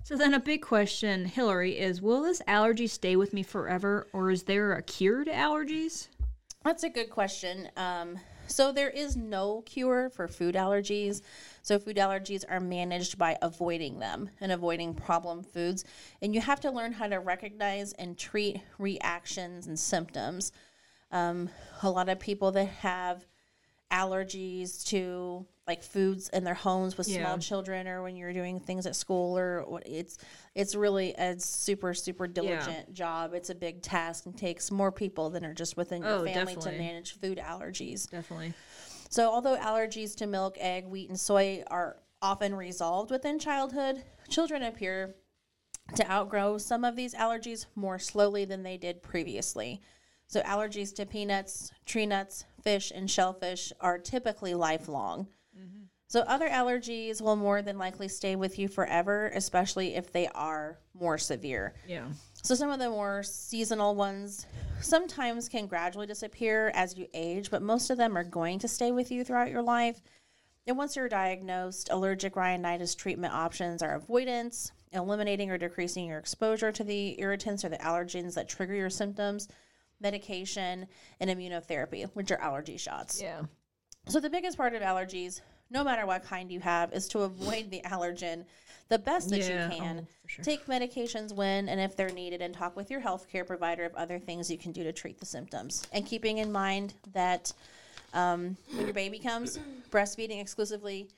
So 0.04 0.16
then 0.16 0.36
a 0.36 0.40
big 0.40 0.62
question, 0.62 1.26
Hillary, 1.26 1.80
is 1.80 2.00
will 2.00 2.22
this 2.22 2.44
allergy 2.46 2.86
stay 2.86 3.16
with 3.16 3.34
me 3.34 3.42
forever 3.42 4.06
or 4.14 4.30
is 4.30 4.44
there 4.44 4.74
a 4.74 4.84
cure 4.84 5.24
to 5.24 5.32
allergies? 5.32 6.08
That's 6.68 6.84
a 6.84 6.90
good 6.90 7.10
question. 7.10 7.70
Um, 7.78 8.20
so 8.48 8.74
there 8.74 8.90
is 8.90 9.16
no 9.16 9.62
cure 9.62 10.10
for 10.10 10.28
food 10.28 10.56
allergies. 10.56 11.22
So 11.62 11.80
food 11.80 11.96
allergies 11.96 12.44
are 12.50 12.60
managed 12.60 13.18
by 13.18 13.38
avoiding 13.42 14.00
them 14.00 14.30
and 14.42 14.52
avoiding 14.52 14.94
problem 14.94 15.44
foods. 15.44 15.86
And 16.22 16.36
you 16.36 16.42
have 16.42 16.60
to 16.60 16.70
learn 16.70 16.92
how 16.92 17.08
to 17.08 17.22
recognize 17.22 17.94
and 17.94 18.18
treat 18.18 18.60
reactions 18.80 19.68
and 19.68 19.80
symptoms. 19.80 20.52
Um, 21.10 21.50
a 21.84 21.90
lot 21.90 22.10
of 22.10 22.20
people 22.20 22.52
that 22.52 22.68
have 22.68 23.26
allergies 23.90 24.86
to 24.88 25.46
like 25.68 25.84
foods 25.84 26.30
in 26.30 26.44
their 26.44 26.54
homes 26.54 26.98
with 26.98 27.08
Yeah. 27.08 27.20
small 27.24 27.38
children 27.40 27.88
or 27.88 28.02
when 28.02 28.16
you're 28.16 28.32
doing 28.34 28.60
things 28.60 28.86
at 28.86 28.96
school 28.96 29.38
or 29.38 29.64
what 29.68 29.84
it's 29.86 30.18
it's 30.56 30.76
really 30.76 31.14
a 31.16 31.38
super 31.40 31.94
super 31.94 32.26
diligent 32.26 32.94
job 32.94 33.34
it's 33.34 33.50
a 33.50 33.56
big 33.56 33.82
task 33.82 34.26
and 34.26 34.38
takes 34.38 34.72
more 34.72 34.92
people 34.92 35.30
than 35.30 35.44
are 35.46 35.54
just 35.54 35.76
within 35.76 36.02
your 36.04 36.14
Oh, 36.20 36.26
family 36.26 36.56
definitely. 36.56 36.72
to 36.72 36.78
manage 36.78 37.20
food 37.20 37.38
allergies 37.38 38.10
Definitely. 38.10 38.54
so 39.10 39.30
although 39.30 39.58
allergies 39.58 40.16
to 40.18 40.26
milk 40.28 40.56
egg 40.60 40.86
wheat 40.86 41.10
and 41.10 41.20
soy 41.20 41.64
are 41.68 41.98
often 42.22 42.56
resolved 42.56 43.12
within 43.12 43.38
childhood 43.38 44.02
children 44.30 44.64
appear 44.64 45.16
to 45.96 46.10
outgrow 46.10 46.58
some 46.58 46.84
of 46.86 46.96
these 46.96 47.14
allergies 47.14 47.66
more 47.76 48.00
slowly 48.00 48.44
than 48.44 48.62
they 48.64 48.76
did 48.76 49.02
previously. 49.02 49.80
So, 50.28 50.42
allergies 50.42 50.94
to 50.96 51.06
peanuts, 51.06 51.72
tree 51.86 52.06
nuts, 52.06 52.44
fish, 52.62 52.92
and 52.94 53.10
shellfish 53.10 53.72
are 53.80 53.98
typically 53.98 54.54
lifelong. 54.54 55.28
So, 56.10 56.22
other 56.22 56.48
allergies 56.48 57.22
will 57.22 57.36
more 57.36 57.62
than 57.62 57.78
likely 57.78 58.08
stay 58.08 58.38
with 58.38 58.58
you 58.58 58.70
forever, 58.70 59.30
especially 59.36 59.96
if 59.96 60.14
they 60.14 60.28
are 60.28 60.80
more 60.94 61.18
severe. 61.18 61.74
Yeah. 61.86 62.06
So, 62.44 62.56
some 62.56 62.70
of 62.70 62.80
the 62.80 62.90
more 62.90 63.24
seasonal 63.24 63.94
ones 63.94 64.46
sometimes 64.80 65.50
can 65.50 65.68
gradually 65.68 66.08
disappear 66.08 66.72
as 66.74 66.98
you 66.98 67.08
age, 67.14 67.52
but 67.52 67.62
most 67.62 67.90
of 67.90 67.98
them 67.98 68.18
are 68.18 68.24
going 68.24 68.60
to 68.60 68.70
stay 68.70 68.94
with 68.94 69.12
you 69.12 69.26
throughout 69.26 69.52
your 69.52 69.62
life. 69.62 70.00
And 70.66 70.78
once 70.78 70.96
you're 70.96 71.10
diagnosed, 71.10 71.90
allergic 71.92 72.38
rhinitis 72.38 72.96
treatment 72.96 73.34
options 73.34 73.82
are 73.82 73.96
avoidance, 73.96 74.72
eliminating 74.94 75.52
or 75.52 75.58
decreasing 75.58 76.08
your 76.08 76.20
exposure 76.20 76.72
to 76.72 76.84
the 76.86 77.20
irritants 77.20 77.66
or 77.66 77.70
the 77.70 77.78
allergens 77.78 78.34
that 78.36 78.48
trigger 78.48 78.76
your 78.76 78.90
symptoms, 78.90 79.50
medication, 80.00 80.88
and 81.20 81.30
immunotherapy, 81.30 82.10
which 82.14 82.32
are 82.32 82.40
allergy 82.40 82.78
shots. 82.78 83.22
Yeah. 83.22 83.42
So, 84.08 84.22
the 84.22 84.30
biggest 84.30 84.56
part 84.56 84.74
of 84.74 84.82
allergies, 84.82 85.42
no 85.70 85.84
matter 85.84 86.06
what 86.06 86.24
kind 86.24 86.52
you 86.52 86.60
have, 86.60 86.94
is 86.94 87.08
to 87.10 87.20
avoid 87.22 87.72
the 87.72 87.82
allergen 87.86 88.46
the 88.90 89.00
best 89.00 89.30
that 89.30 89.40
Yeah, 89.40 89.66
you 89.66 89.76
can. 89.76 90.00
oh, 90.02 90.08
sure. 90.28 90.44
Take 90.44 90.66
medications 90.68 91.34
when 91.34 91.68
and 91.68 91.80
if 91.80 91.96
they're 91.96 92.10
needed, 92.10 92.42
and 92.42 92.54
talk 92.54 92.76
with 92.76 92.90
your 92.90 93.02
healthcare 93.02 93.46
provider 93.46 93.84
of 93.84 93.94
other 93.96 94.20
things 94.20 94.50
you 94.50 94.58
can 94.58 94.72
do 94.72 94.84
to 94.84 94.94
treat 94.94 95.20
the 95.20 95.26
symptoms. 95.26 95.86
And 95.92 96.06
keeping 96.06 96.38
in 96.38 96.52
mind 96.52 96.94
that 97.14 97.52
um, 98.14 98.56
when 98.74 98.86
your 98.86 98.94
baby 98.94 99.20
comes, 99.20 99.60
breastfeeding 99.92 100.40
exclusively 100.40 101.10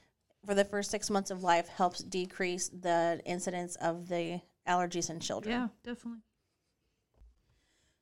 for 0.46 0.56
the 0.56 0.66
first 0.66 0.90
six 0.90 1.10
months 1.10 1.32
of 1.32 1.44
life 1.44 1.68
helps 1.68 2.00
decrease 2.00 2.70
the 2.70 3.22
incidence 3.26 3.76
of 3.76 4.08
the 4.08 4.42
allergies 4.68 5.10
in 5.10 5.20
children. 5.20 5.54
Yeah, 5.54 5.68
definitely. 5.84 6.22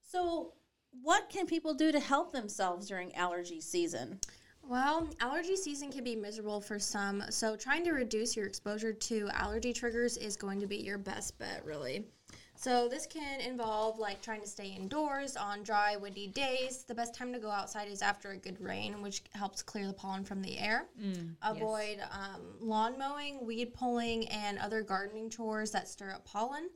So, 0.01 0.54
what 1.01 1.30
can 1.30 1.46
people 1.46 1.74
do 1.74 1.92
to 1.92 2.00
help 2.00 2.32
themselves 2.32 2.88
during 2.88 3.13
allergy 3.16 3.60
season? 3.60 4.20
Well, 4.70 5.08
allergy 5.22 5.56
season 5.56 5.92
can 5.94 6.04
be 6.04 6.16
miserable 6.16 6.60
for 6.60 6.78
some, 6.78 7.24
so 7.30 7.56
trying 7.56 7.86
to 7.86 7.92
reduce 7.92 8.36
your 8.36 8.46
exposure 8.46 8.92
to 8.92 9.30
allergy 9.32 9.72
triggers 9.72 10.18
is 10.18 10.36
going 10.36 10.60
to 10.60 10.68
be 10.68 10.76
your 10.76 10.98
best 10.98 11.40
bet, 11.40 11.64
really. 11.64 12.06
So, 12.56 12.90
this 12.90 13.06
can 13.06 13.40
involve 13.40 13.98
like 13.98 14.22
trying 14.22 14.42
to 14.42 14.48
stay 14.48 14.68
indoors 14.70 15.38
on 15.38 15.64
dry, 15.64 15.96
windy 15.96 16.28
days. 16.28 16.84
The 16.84 16.96
best 16.96 17.16
time 17.16 17.32
to 17.32 17.40
go 17.40 17.50
outside 17.50 17.88
is 17.88 18.02
after 18.02 18.32
a 18.32 18.38
good 18.38 18.60
rain, 18.60 19.02
which 19.02 19.22
helps 19.34 19.62
clear 19.62 19.88
the 19.88 19.94
pollen 19.94 20.26
from 20.26 20.42
the 20.42 20.58
air. 20.58 20.90
Avoid 21.44 22.00
um, 22.12 22.42
lawn 22.60 22.98
mowing, 23.00 23.46
weed 23.46 23.74
pulling, 23.74 24.28
and 24.30 24.58
other 24.58 24.82
gardening 24.82 25.30
chores 25.30 25.72
that 25.72 25.88
stir 25.88 26.12
up 26.12 26.26
pollen. 26.26 26.70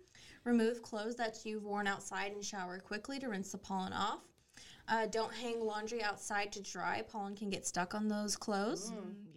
Remove 0.46 0.82
clothes 0.82 1.16
that 1.18 1.38
you've 1.44 1.64
worn 1.64 1.88
outside 1.88 2.32
and 2.32 2.46
shower 2.46 2.80
quickly 2.80 3.20
to 3.20 3.28
rinse 3.28 3.52
the 3.52 3.58
pollen 3.58 3.92
off. 3.92 4.22
Uh, 4.92 5.06
don't 5.06 5.34
hang 5.34 5.62
laundry 5.62 6.04
outside 6.04 6.52
to 6.52 6.62
dry. 6.62 7.02
Pollen 7.02 7.34
can 7.34 7.50
get 7.50 7.66
stuck 7.66 7.96
on 7.96 8.10
those 8.10 8.36
clothes. 8.36 8.92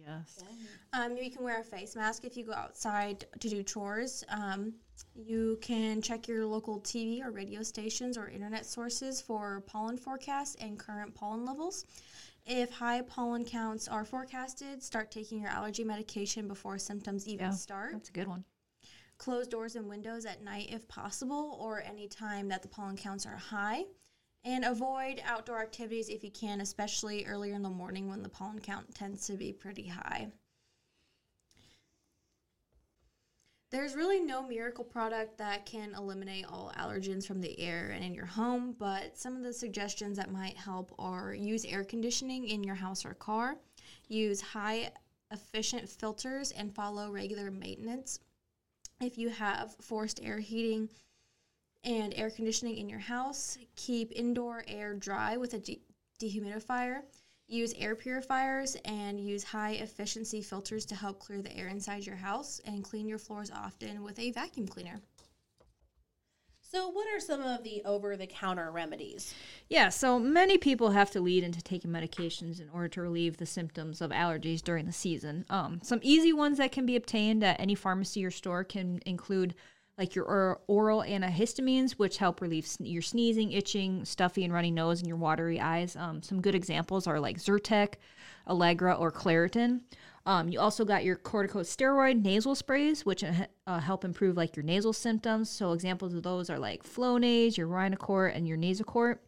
Yes. 0.05 0.43
Um, 0.91 1.15
you 1.17 1.31
can 1.31 1.43
wear 1.43 1.61
a 1.61 1.63
face 1.63 1.95
mask 1.95 2.25
if 2.25 2.35
you 2.35 2.43
go 2.43 2.51
outside 2.51 3.25
to 3.39 3.49
do 3.49 3.63
chores. 3.63 4.21
Um, 4.27 4.73
you 5.15 5.57
can 5.61 6.01
check 6.01 6.27
your 6.27 6.45
local 6.45 6.81
TV 6.81 7.23
or 7.23 7.31
radio 7.31 7.63
stations 7.63 8.17
or 8.17 8.27
internet 8.27 8.65
sources 8.65 9.21
for 9.21 9.61
pollen 9.65 9.97
forecasts 9.97 10.55
and 10.55 10.77
current 10.77 11.15
pollen 11.15 11.45
levels. 11.45 11.85
If 12.45 12.69
high 12.71 13.01
pollen 13.01 13.45
counts 13.45 13.87
are 13.87 14.03
forecasted, 14.03 14.83
start 14.83 15.09
taking 15.09 15.39
your 15.39 15.49
allergy 15.49 15.85
medication 15.85 16.49
before 16.49 16.77
symptoms 16.77 17.27
even 17.29 17.47
Yeah. 17.47 17.51
start. 17.51 17.93
That's 17.93 18.09
a 18.09 18.13
good 18.13 18.27
one. 18.27 18.43
Close 19.17 19.47
doors 19.47 19.77
and 19.77 19.87
windows 19.87 20.25
at 20.25 20.43
night 20.43 20.67
if 20.69 20.85
possible, 20.89 21.57
or 21.61 21.81
any 21.81 22.09
time 22.09 22.49
that 22.49 22.61
the 22.61 22.67
pollen 22.67 22.97
counts 22.97 23.25
are 23.25 23.37
high. 23.37 23.85
And 24.45 24.63
avoid 24.63 25.23
outdoor 25.25 25.59
activities 25.59 26.07
if 26.07 26.23
you 26.23 26.29
can, 26.29 26.61
especially 26.61 27.25
earlier 27.25 27.55
in 27.55 27.63
the 27.63 27.69
morning 27.69 28.07
when 28.07 28.21
the 28.21 28.29
pollen 28.29 28.59
count 28.59 28.93
tends 28.93 29.25
to 29.25 29.33
be 29.33 29.51
pretty 29.51 29.87
high. 29.87 30.27
There's 33.71 33.95
really 33.95 34.19
no 34.19 34.47
miracle 34.47 34.83
product 34.83 35.39
that 35.39 35.65
can 35.65 35.95
eliminate 35.95 36.45
all 36.47 36.71
allergens 36.77 37.25
from 37.25 37.41
the 37.41 37.59
air 37.59 37.89
and 37.89 38.05
in 38.05 38.13
your 38.13 38.27
home, 38.27 38.75
but 38.77 39.17
some 39.17 39.35
of 39.35 39.41
the 39.41 39.51
suggestions 39.51 40.15
that 40.17 40.31
might 40.31 40.55
help 40.55 40.93
are 40.99 41.33
use 41.33 41.65
air 41.65 41.83
conditioning 41.83 42.47
in 42.47 42.63
your 42.63 42.75
house 42.75 43.03
or 43.03 43.15
car, 43.15 43.57
use 44.07 44.39
high 44.39 44.91
efficient 45.31 45.89
filters, 45.89 46.51
and 46.51 46.73
follow 46.73 47.09
regular 47.09 47.49
maintenance. 47.49 48.19
If 49.01 49.17
you 49.17 49.29
have 49.29 49.75
forced 49.81 50.19
air 50.23 50.39
heating 50.39 50.87
and 51.85 52.13
air 52.15 52.29
conditioning 52.29 52.77
in 52.77 52.89
your 52.89 52.99
house, 52.99 53.57
keep 53.75 54.11
indoor 54.11 54.63
air 54.67 54.95
dry 54.95 55.37
with 55.37 55.53
a 55.53 55.59
de- 55.59 55.81
dehumidifier. 56.19 57.01
Use 57.47 57.73
air 57.77 57.95
purifiers 57.95 58.75
and 58.85 59.19
use 59.19 59.43
high 59.43 59.73
efficiency 59.73 60.41
filters 60.41 60.83
to 60.87 60.95
help 60.95 61.19
clear 61.19 61.43
the 61.43 61.55
air 61.55 61.67
inside 61.67 62.05
your 62.05 62.15
house 62.15 62.59
and 62.65 62.83
clean 62.83 63.07
your 63.07 63.19
floors 63.19 63.51
often 63.51 64.03
with 64.03 64.17
a 64.17 64.31
vacuum 64.31 64.67
cleaner. 64.67 64.99
So, 66.75 66.89
what 66.89 67.07
are 67.07 67.19
some 67.19 67.41
of 67.41 67.63
the 67.63 67.83
over 67.85 68.17
the 68.17 68.25
counter 68.25 68.71
remedies? 68.71 69.35
Yeah, 69.69 69.89
so 69.89 70.19
many 70.19 70.57
people 70.57 70.89
have 70.89 71.11
to 71.11 71.21
lead 71.21 71.43
into 71.43 71.61
taking 71.61 71.91
medications 71.91 72.59
in 72.59 72.69
order 72.69 72.87
to 72.89 73.01
relieve 73.01 73.37
the 73.37 73.45
symptoms 73.45 74.01
of 74.01 74.09
allergies 74.09 74.63
during 74.63 74.87
the 74.87 74.91
season. 74.91 75.45
Um, 75.51 75.79
some 75.83 75.99
easy 76.01 76.33
ones 76.33 76.57
that 76.57 76.71
can 76.71 76.87
be 76.87 76.95
obtained 76.95 77.43
at 77.43 77.59
any 77.59 77.75
pharmacy 77.75 78.25
or 78.25 78.31
store 78.31 78.63
can 78.63 78.99
include 79.05 79.53
like 79.97 80.15
your 80.15 80.59
oral 80.67 81.01
antihistamines, 81.01 81.93
which 81.93 82.17
help 82.17 82.41
relieve 82.41 82.67
your 82.79 83.01
sneezing, 83.01 83.51
itching, 83.51 84.03
stuffy, 84.03 84.43
and 84.43 84.53
runny 84.53 84.71
nose, 84.71 84.99
and 84.99 85.07
your 85.07 85.17
watery 85.17 85.59
eyes. 85.59 85.95
Um, 85.95 86.21
some 86.21 86.41
good 86.41 86.55
examples 86.55 87.07
are 87.07 87.19
like 87.19 87.37
Zyrtec, 87.37 87.93
Allegra, 88.47 88.93
or 88.93 89.11
Claritin. 89.11 89.81
Um, 90.27 90.49
you 90.49 90.59
also 90.59 90.85
got 90.85 91.03
your 91.03 91.17
corticosteroid 91.17 92.23
nasal 92.23 92.55
sprays, 92.55 93.05
which 93.05 93.23
uh, 93.23 93.45
uh, 93.67 93.79
help 93.79 94.03
improve 94.03 94.35
like 94.35 94.55
your 94.55 94.63
nasal 94.63 94.91
symptoms. 94.91 95.49
So 95.49 95.71
examples 95.71 96.13
of 96.15 96.23
those 96.23 96.49
are 96.49 96.57
like 96.57 96.83
Flonase, 96.83 97.57
your 97.57 97.67
Rhinocort, 97.67 98.35
and 98.35 98.47
your 98.47 98.57
Nasacort. 98.57 99.19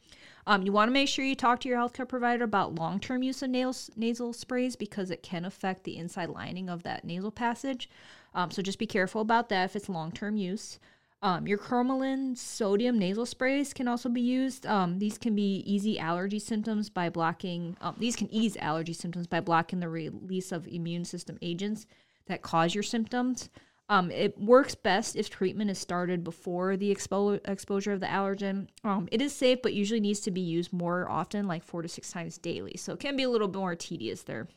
Um, 0.47 0.63
you 0.63 0.71
want 0.71 0.87
to 0.87 0.93
make 0.93 1.09
sure 1.09 1.25
you 1.25 1.35
talk 1.35 1.59
to 1.59 1.69
your 1.69 1.77
healthcare 1.77 2.07
provider 2.07 2.45
about 2.45 2.75
long-term 2.75 3.21
use 3.21 3.41
of 3.41 3.49
nasal, 3.49 3.93
nasal 3.97 4.33
sprays 4.33 4.75
because 4.77 5.11
it 5.11 5.21
can 5.21 5.43
affect 5.45 5.83
the 5.83 5.97
inside 5.97 6.29
lining 6.29 6.69
of 6.69 6.83
that 6.83 7.03
nasal 7.03 7.31
passage. 7.31 7.89
Um, 8.37 8.51
so 8.51 8.61
just 8.61 8.79
be 8.79 8.85
careful 8.85 9.19
about 9.19 9.49
that 9.49 9.65
if 9.65 9.75
it's 9.75 9.89
long-term 9.89 10.37
use. 10.37 10.79
Um, 11.23 11.47
your 11.47 11.57
cromolyn 11.57 12.37
sodium 12.37 12.99
nasal 12.99 13.25
sprays 13.25 13.73
can 13.73 13.87
also 13.87 14.07
be 14.07 14.21
used. 14.21 14.67
Um, 14.67 14.99
these 14.99 15.17
can 15.17 15.33
be 15.33 15.63
easy 15.65 15.97
allergy 15.97 16.37
symptoms 16.37 16.91
by 16.91 17.09
blocking. 17.09 17.75
Um, 17.81 17.95
these 17.97 18.15
can 18.15 18.31
ease 18.31 18.55
allergy 18.57 18.93
symptoms 18.93 19.25
by 19.25 19.39
blocking 19.39 19.79
the 19.79 19.89
release 19.89 20.51
of 20.51 20.67
immune 20.67 21.03
system 21.03 21.39
agents 21.41 21.87
that 22.27 22.43
cause 22.43 22.75
your 22.75 22.83
symptoms. 22.83 23.49
Um, 23.89 24.11
it 24.11 24.37
works 24.37 24.75
best 24.75 25.15
if 25.15 25.29
treatment 25.29 25.71
is 25.71 25.79
started 25.79 26.23
before 26.23 26.77
the 26.77 26.93
expo- 26.93 27.39
exposure 27.47 27.93
of 27.93 28.01
the 28.01 28.05
allergen. 28.05 28.67
Um, 28.83 29.07
it 29.11 29.21
is 29.21 29.33
safe, 29.33 29.63
but 29.63 29.73
usually 29.73 30.01
needs 30.01 30.19
to 30.21 30.31
be 30.31 30.41
used 30.41 30.71
more 30.71 31.09
often, 31.09 31.47
like 31.47 31.63
four 31.63 31.81
to 31.81 31.87
six 31.87 32.11
times 32.11 32.37
daily. 32.37 32.75
So 32.77 32.93
it 32.93 32.99
can 32.99 33.15
be 33.15 33.23
a 33.23 33.29
little 33.29 33.47
bit 33.47 33.57
more 33.57 33.75
tedious 33.75 34.21
there. 34.21 34.47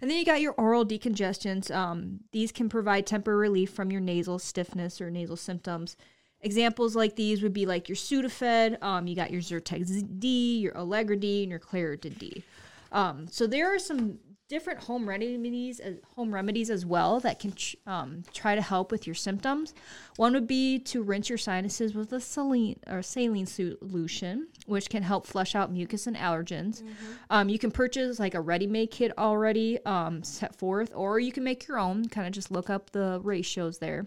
And 0.00 0.10
then 0.10 0.18
you 0.18 0.24
got 0.24 0.40
your 0.40 0.52
oral 0.52 0.86
decongestants. 0.86 1.74
Um, 1.74 2.20
these 2.32 2.52
can 2.52 2.68
provide 2.68 3.06
temporary 3.06 3.40
relief 3.40 3.70
from 3.70 3.90
your 3.90 4.00
nasal 4.00 4.38
stiffness 4.38 5.00
or 5.00 5.10
nasal 5.10 5.36
symptoms. 5.36 5.96
Examples 6.40 6.94
like 6.94 7.16
these 7.16 7.42
would 7.42 7.52
be 7.52 7.66
like 7.66 7.88
your 7.88 7.96
Sudafed. 7.96 8.80
Um, 8.82 9.08
you 9.08 9.16
got 9.16 9.32
your 9.32 9.42
Zyrtec 9.42 10.20
D, 10.20 10.58
your 10.58 10.76
Allegra 10.78 11.16
D, 11.16 11.42
and 11.42 11.50
your 11.50 11.58
Claritin 11.58 12.16
D. 12.16 12.44
Um, 12.92 13.26
so 13.28 13.46
there 13.46 13.74
are 13.74 13.78
some 13.78 14.18
different 14.48 14.82
home 14.84 15.08
remedies, 15.08 15.80
uh, 15.80 15.92
home 16.16 16.34
remedies 16.34 16.70
as 16.70 16.86
well 16.86 17.20
that 17.20 17.38
can 17.38 17.52
um, 17.86 18.22
try 18.32 18.54
to 18.54 18.62
help 18.62 18.90
with 18.90 19.06
your 19.06 19.14
symptoms. 19.14 19.74
One 20.16 20.32
would 20.32 20.46
be 20.46 20.78
to 20.80 21.02
rinse 21.02 21.28
your 21.28 21.38
sinuses 21.38 21.94
with 21.94 22.12
a 22.12 22.20
saline 22.20 22.78
or 22.86 23.02
saline 23.02 23.46
solution, 23.46 24.48
which 24.66 24.88
can 24.88 25.02
help 25.02 25.26
flush 25.26 25.54
out 25.54 25.70
mucus 25.70 26.06
and 26.06 26.16
allergens. 26.16 26.82
Um, 27.30 27.48
you 27.48 27.58
can 27.58 27.70
purchase 27.70 28.18
like 28.18 28.34
a 28.34 28.40
ready-made 28.40 28.90
kit 28.90 29.12
already 29.18 29.84
um, 29.84 30.22
set 30.22 30.56
forth, 30.56 30.92
or 30.94 31.20
you 31.20 31.30
can 31.32 31.44
make 31.44 31.68
your 31.68 31.78
own. 31.78 32.08
Kind 32.08 32.26
of 32.26 32.32
just 32.32 32.50
look 32.50 32.70
up 32.70 32.90
the 32.90 33.20
ratios 33.22 33.78
there. 33.78 34.06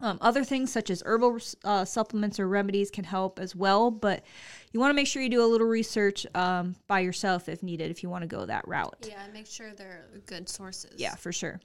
Um, 0.00 0.18
other 0.20 0.44
things 0.44 0.70
such 0.70 0.90
as 0.90 1.02
herbal 1.06 1.38
uh, 1.64 1.84
supplements 1.84 2.38
or 2.38 2.48
remedies 2.48 2.90
can 2.90 3.04
help 3.04 3.38
as 3.38 3.56
well, 3.56 3.90
but 3.90 4.24
you 4.72 4.80
want 4.80 4.90
to 4.90 4.94
make 4.94 5.06
sure 5.06 5.22
you 5.22 5.30
do 5.30 5.42
a 5.42 5.46
little 5.46 5.66
research 5.66 6.26
um, 6.34 6.76
by 6.86 7.00
yourself 7.00 7.48
if 7.48 7.62
needed, 7.62 7.90
if 7.90 8.02
you 8.02 8.10
want 8.10 8.22
to 8.22 8.28
go 8.28 8.44
that 8.44 8.66
route. 8.68 9.06
Yeah, 9.08 9.22
make 9.32 9.46
sure 9.46 9.72
they're 9.72 10.04
good 10.26 10.48
sources. 10.48 10.94
Yeah, 10.98 11.14
for 11.14 11.32
sure. 11.32 11.60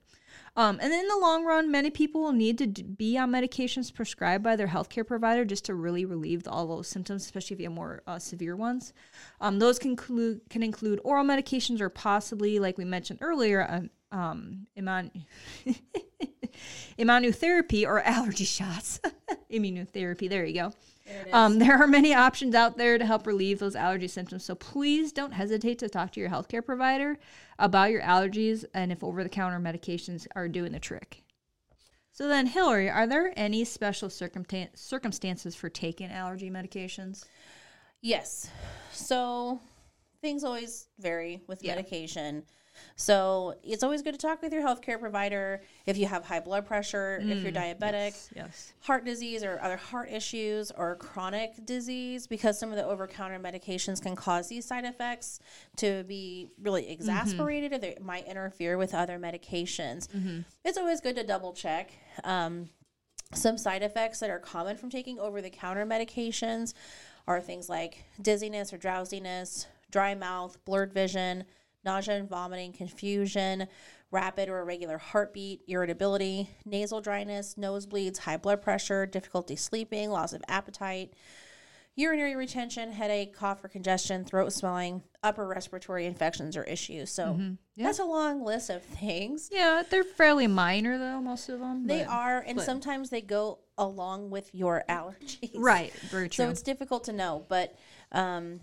Um, 0.55 0.79
and 0.81 0.91
in 0.91 1.07
the 1.07 1.17
long 1.17 1.45
run, 1.45 1.71
many 1.71 1.89
people 1.89 2.21
will 2.21 2.33
need 2.33 2.57
to 2.57 2.67
d- 2.67 2.83
be 2.83 3.17
on 3.17 3.31
medications 3.31 3.93
prescribed 3.93 4.43
by 4.43 4.55
their 4.55 4.67
healthcare 4.67 5.07
provider 5.07 5.45
just 5.45 5.65
to 5.65 5.75
really 5.75 6.03
relieve 6.03 6.45
all 6.47 6.67
those 6.67 6.87
symptoms, 6.87 7.23
especially 7.23 7.55
if 7.55 7.59
you 7.59 7.65
have 7.67 7.73
more 7.73 8.01
uh, 8.05 8.19
severe 8.19 8.55
ones. 8.55 8.93
Um, 9.39 9.59
those 9.59 9.79
can 9.79 9.91
include 9.91 10.41
can 10.49 10.61
include 10.61 10.99
oral 11.03 11.23
medications 11.23 11.79
or 11.79 11.89
possibly, 11.89 12.59
like 12.59 12.77
we 12.77 12.85
mentioned 12.85 13.19
earlier, 13.21 13.65
um, 13.69 13.89
um, 14.11 14.67
iman- 14.77 15.25
immunotherapy 16.97 17.85
or 17.85 17.99
allergy 18.05 18.45
shots. 18.45 18.99
immunotherapy. 19.51 20.29
There 20.29 20.45
you 20.45 20.53
go. 20.53 20.73
Um, 21.33 21.59
there 21.59 21.77
are 21.77 21.87
many 21.87 22.13
options 22.13 22.55
out 22.55 22.77
there 22.77 22.97
to 22.97 23.05
help 23.05 23.27
relieve 23.27 23.59
those 23.59 23.75
allergy 23.75 24.07
symptoms. 24.07 24.45
So 24.45 24.55
please 24.55 25.11
don't 25.11 25.31
hesitate 25.33 25.79
to 25.79 25.89
talk 25.89 26.13
to 26.13 26.19
your 26.19 26.29
healthcare 26.29 26.65
provider 26.65 27.17
about 27.59 27.91
your 27.91 28.01
allergies 28.01 28.63
and 28.73 28.91
if 28.91 29.03
over 29.03 29.23
the 29.23 29.29
counter 29.29 29.59
medications 29.59 30.25
are 30.35 30.47
doing 30.47 30.71
the 30.71 30.79
trick. 30.79 31.23
So 32.13 32.27
then, 32.27 32.45
Hillary, 32.45 32.89
are 32.89 33.07
there 33.07 33.33
any 33.35 33.65
special 33.65 34.09
circumstan- 34.09 34.69
circumstances 34.77 35.55
for 35.55 35.69
taking 35.69 36.11
allergy 36.11 36.49
medications? 36.49 37.25
Yes. 38.01 38.49
So 38.91 39.59
things 40.21 40.43
always 40.43 40.87
vary 40.99 41.41
with 41.47 41.63
Yeah. 41.63 41.75
medication. 41.75 42.43
So 42.95 43.55
it's 43.63 43.83
always 43.83 44.01
good 44.01 44.13
to 44.13 44.17
talk 44.17 44.41
with 44.41 44.53
your 44.53 44.61
healthcare 44.63 44.99
provider 44.99 45.61
if 45.85 45.97
you 45.97 46.05
have 46.05 46.25
high 46.25 46.39
blood 46.39 46.65
pressure, 46.65 47.21
if 47.27 47.41
you're 47.43 47.51
diabetic, 47.51 48.11
Mm, 48.11 48.29
Yes. 48.35 48.73
heart 48.81 49.05
disease 49.05 49.43
or 49.43 49.59
other 49.61 49.77
heart 49.77 50.09
issues 50.11 50.71
or 50.71 50.95
chronic 50.95 51.65
disease 51.65 52.27
because 52.27 52.59
some 52.59 52.69
of 52.69 52.75
the 52.75 52.85
over 52.85 53.07
counter 53.07 53.39
medications 53.39 54.01
can 54.01 54.15
cause 54.15 54.47
these 54.49 54.65
side 54.65 54.85
effects 54.85 55.39
to 55.77 56.03
be 56.03 56.47
really 56.61 56.89
exasperated 56.89 57.73
or 57.73 57.77
they 57.77 57.97
might 58.01 58.27
interfere 58.27 58.77
with 58.77 58.93
other 58.93 59.17
medications. 59.17 60.07
It's 60.63 60.77
always 60.77 61.01
good 61.01 61.15
to 61.15 61.23
double 61.23 61.53
check. 61.53 61.91
Um, 62.23 62.69
some 63.33 63.57
side 63.57 63.81
effects 63.81 64.19
that 64.19 64.29
are 64.29 64.39
common 64.39 64.75
from 64.77 64.89
taking 64.89 65.17
over 65.19 65.41
the 65.41 65.49
counter 65.49 65.85
medications 65.85 66.73
are 67.27 67.39
things 67.39 67.69
like 67.69 68.03
dizziness 68.21 68.73
or 68.73 68.77
drowsiness, 68.77 69.67
dry 69.89 70.13
mouth, 70.15 70.57
blurred 70.65 70.91
vision, 70.93 71.45
nausea 71.83 72.15
and 72.15 72.29
vomiting, 72.29 72.73
confusion, 72.73 73.67
rapid 74.11 74.49
or 74.49 74.59
irregular 74.59 74.97
heartbeat, 74.97 75.61
irritability, 75.67 76.49
nasal 76.65 77.01
dryness, 77.01 77.55
nosebleeds, 77.55 78.19
high 78.19 78.37
blood 78.37 78.61
pressure, 78.61 79.05
difficulty 79.05 79.55
sleeping, 79.55 80.09
loss 80.09 80.33
of 80.33 80.41
appetite, 80.47 81.13
urinary 81.95 82.35
retention, 82.35 82.91
headache, 82.91 83.33
cough 83.35 83.63
or 83.63 83.67
congestion, 83.67 84.23
throat 84.23 84.51
swelling, 84.53 85.01
upper 85.23 85.45
respiratory 85.47 86.05
infections 86.05 86.55
or 86.55 86.63
issues. 86.63 87.11
So 87.11 87.37
Yeah. 87.75 87.85
that's 87.87 87.99
a 87.99 88.05
long 88.05 88.43
list 88.43 88.69
of 88.69 88.81
things. 88.83 89.49
Yeah, 89.51 89.83
they're 89.89 90.03
fairly 90.03 90.47
minor 90.47 90.97
though, 90.97 91.19
most 91.21 91.49
of 91.49 91.59
them. 91.59 91.87
They 91.87 91.99
but- 91.99 92.07
are, 92.09 92.39
and 92.39 92.57
but- 92.57 92.65
sometimes 92.65 93.09
they 93.09 93.21
go 93.21 93.59
along 93.77 94.29
with 94.29 94.53
your 94.53 94.83
allergies. 94.89 95.51
Right, 95.55 95.91
very 95.93 96.29
true. 96.29 96.45
So 96.45 96.49
it's 96.49 96.61
difficult 96.61 97.05
to 97.05 97.13
know, 97.13 97.45
but 97.49 97.75
um, 98.11 98.61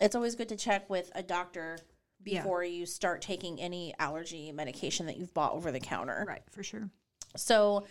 it's 0.00 0.14
always 0.14 0.34
good 0.34 0.48
to 0.50 0.56
check 0.56 0.88
with 0.90 1.10
a 1.14 1.22
doctor 1.22 1.78
Yeah. 2.24 2.40
before 2.42 2.64
you 2.64 2.86
start 2.86 3.22
taking 3.22 3.60
any 3.60 3.94
allergy 3.98 4.52
medication 4.52 5.06
that 5.06 5.16
you've 5.16 5.34
bought 5.34 5.52
over 5.52 5.70
the 5.72 5.80
counter. 5.80 6.24
right, 6.26 6.42
for 6.50 6.62
sure. 6.62 6.88
So, 7.36 7.86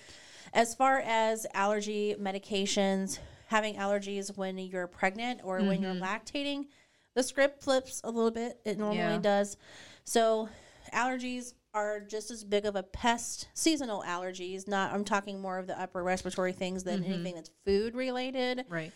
as 0.54 0.76
far 0.76 1.00
as 1.00 1.46
allergy 1.54 2.15
medications, 2.20 3.20
having 3.48 3.76
allergies 3.76 4.36
when 4.38 4.58
you're 4.58 4.88
pregnant 4.88 5.41
or 5.44 5.62
when 5.63 5.82
you're 5.82 5.94
lactating, 5.96 6.67
the 7.15 7.24
script 7.24 7.63
flips 7.63 8.02
a 8.04 8.10
little 8.12 8.32
bit. 8.32 8.60
It 8.65 8.78
normally 8.78 8.98
Yeah. 8.98 9.17
does. 9.20 9.58
So, 10.04 10.50
allergies 10.94 11.54
are 11.74 12.02
just 12.02 12.32
as 12.32 12.44
big 12.44 12.65
of 12.65 12.76
a 12.76 12.84
pest, 12.84 13.48
seasonal 13.54 14.04
allergies. 14.04 14.67
Not, 14.67 14.91
I'm 14.94 15.06
talking 15.06 15.39
more 15.39 15.58
of 15.58 15.67
the 15.67 15.80
upper 15.80 16.04
respiratory 16.04 16.52
things 16.52 16.84
than 16.84 17.04
anything 17.04 17.36
that's 17.36 17.50
food 17.65 17.96
related 17.96 18.65
Right. 18.70 18.91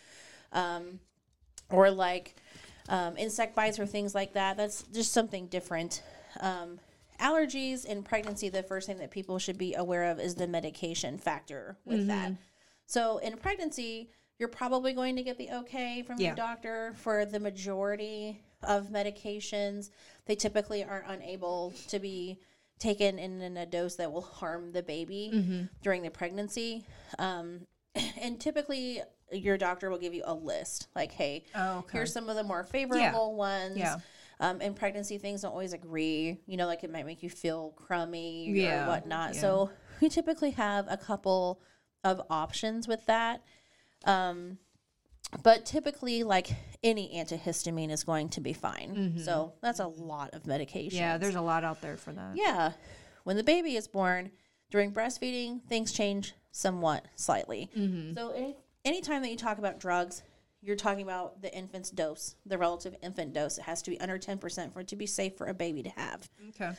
um, 0.52 1.00
or 1.70 1.90
like 1.90 2.36
um, 2.90 3.18
insect 3.18 3.56
bites 3.56 3.80
or 3.80 3.86
things 3.86 4.14
like 4.16 4.34
that. 4.34 4.58
That's 4.58 4.84
just 4.84 5.12
something 5.14 5.48
different. 5.48 6.02
Um, 6.40 6.80
allergies 7.20 7.86
in 7.86 8.04
pregnancy, 8.04 8.50
the 8.50 8.64
first 8.64 8.88
thing 8.88 8.98
that 9.00 9.12
people 9.12 9.40
should 9.40 9.58
be 9.58 9.74
aware 9.74 10.06
of 10.12 10.20
is 10.20 10.36
the 10.36 10.48
medication 10.48 11.18
factor 11.18 11.78
with 11.86 12.08
that. 12.08 12.34
So 12.86 13.18
in 13.20 13.38
pregnancy, 13.38 14.10
you're 14.38 14.50
probably 14.50 14.94
going 14.94 15.16
to 15.16 15.24
get 15.24 15.38
the 15.38 15.50
okay 15.52 16.04
from 16.04 16.20
Yeah. 16.20 16.28
your 16.28 16.36
doctor 16.36 16.94
for 16.98 17.26
the 17.26 17.40
majority 17.40 18.42
of 18.64 18.90
medications. 18.90 19.90
They 20.26 20.36
typically 20.36 20.84
are 20.84 21.04
unable 21.08 21.74
to 21.88 22.00
be 22.00 22.40
taken 22.78 23.18
in, 23.18 23.42
in 23.42 23.56
a 23.58 23.66
dose 23.66 23.96
that 23.96 24.12
will 24.12 24.22
harm 24.22 24.74
the 24.74 24.84
baby 24.84 25.32
during 25.82 26.02
the 26.04 26.10
pregnancy. 26.12 26.86
Um, 27.18 27.62
and 28.22 28.40
typically, 28.40 29.02
your 29.32 29.58
doctor 29.58 29.90
will 29.90 29.98
give 29.98 30.14
you 30.14 30.24
a 30.26 30.34
list 30.34 30.88
like, 30.96 31.12
hey, 31.12 31.44
Oh, 31.56 31.80
okay. 31.80 31.98
here's 31.98 32.14
some 32.14 32.30
of 32.30 32.36
the 32.36 32.44
more 32.44 32.64
favorable 32.64 33.36
ones. 33.36 33.78
Yeah. 33.78 33.98
Um, 34.40 34.60
in 34.62 34.74
pregnancy, 34.74 35.18
things 35.18 35.42
don't 35.42 35.52
always 35.52 35.74
agree. 35.74 36.38
You 36.46 36.58
know, 36.58 36.68
like 36.68 36.84
it 36.84 36.92
might 36.92 37.06
make 37.06 37.24
you 37.24 37.30
feel 37.30 37.72
crummy 37.78 38.50
Yeah, 38.52 38.84
or 38.86 38.88
whatnot. 38.90 39.34
yeah. 39.36 39.42
So 39.42 39.70
we 40.02 40.10
typically 40.10 40.52
have 40.52 40.86
a 40.90 40.98
couple 40.98 41.62
of 42.04 42.22
options 42.30 42.88
with 42.88 43.06
that. 43.06 43.42
Um, 44.04 44.58
but 45.42 45.66
typically, 45.66 46.24
like 46.24 46.50
any 46.84 47.12
antihistamine 47.16 47.90
is 47.92 48.04
going 48.04 48.30
to 48.30 48.42
be 48.42 48.54
fine. 48.54 49.16
So 49.24 49.54
that's 49.62 49.80
a 49.80 49.88
lot 49.88 50.34
of 50.34 50.46
medication. 50.46 50.98
Mm-hmm. 51.00 51.04
Yeah, 51.12 51.18
there's 51.18 51.36
a 51.36 51.42
lot 51.42 51.64
out 51.64 51.82
there 51.82 51.98
for 51.98 52.12
that. 52.14 52.36
Yeah. 52.36 52.74
When 53.24 53.38
the 53.38 53.44
baby 53.44 53.76
is 53.76 53.88
born, 53.88 54.32
during 54.70 54.92
breastfeeding, 54.94 55.64
things 55.64 55.92
change 55.92 56.34
somewhat 56.52 57.06
slightly. 57.16 57.70
So 58.16 58.32
any 58.36 58.56
anytime 58.86 59.22
that 59.24 59.30
you 59.30 59.38
talk 59.38 59.58
about 59.58 59.80
drugs, 59.80 60.24
you're 60.62 60.76
talking 60.76 61.04
about 61.04 61.42
the 61.42 61.54
infant's 61.54 61.92
dose, 61.92 62.36
the 62.46 62.58
relative 62.58 62.96
infant 63.04 63.34
dose. 63.34 63.58
It 63.58 63.64
has 63.64 63.82
to 63.84 63.92
be 63.92 64.00
under 64.00 64.18
10% 64.18 64.72
for 64.72 64.80
it 64.80 64.88
to 64.88 64.96
be 64.96 65.06
safe 65.06 65.38
for 65.38 65.48
a 65.48 65.54
baby 65.54 65.84
to 65.84 65.90
have. 65.90 66.30
Okay. 66.50 66.72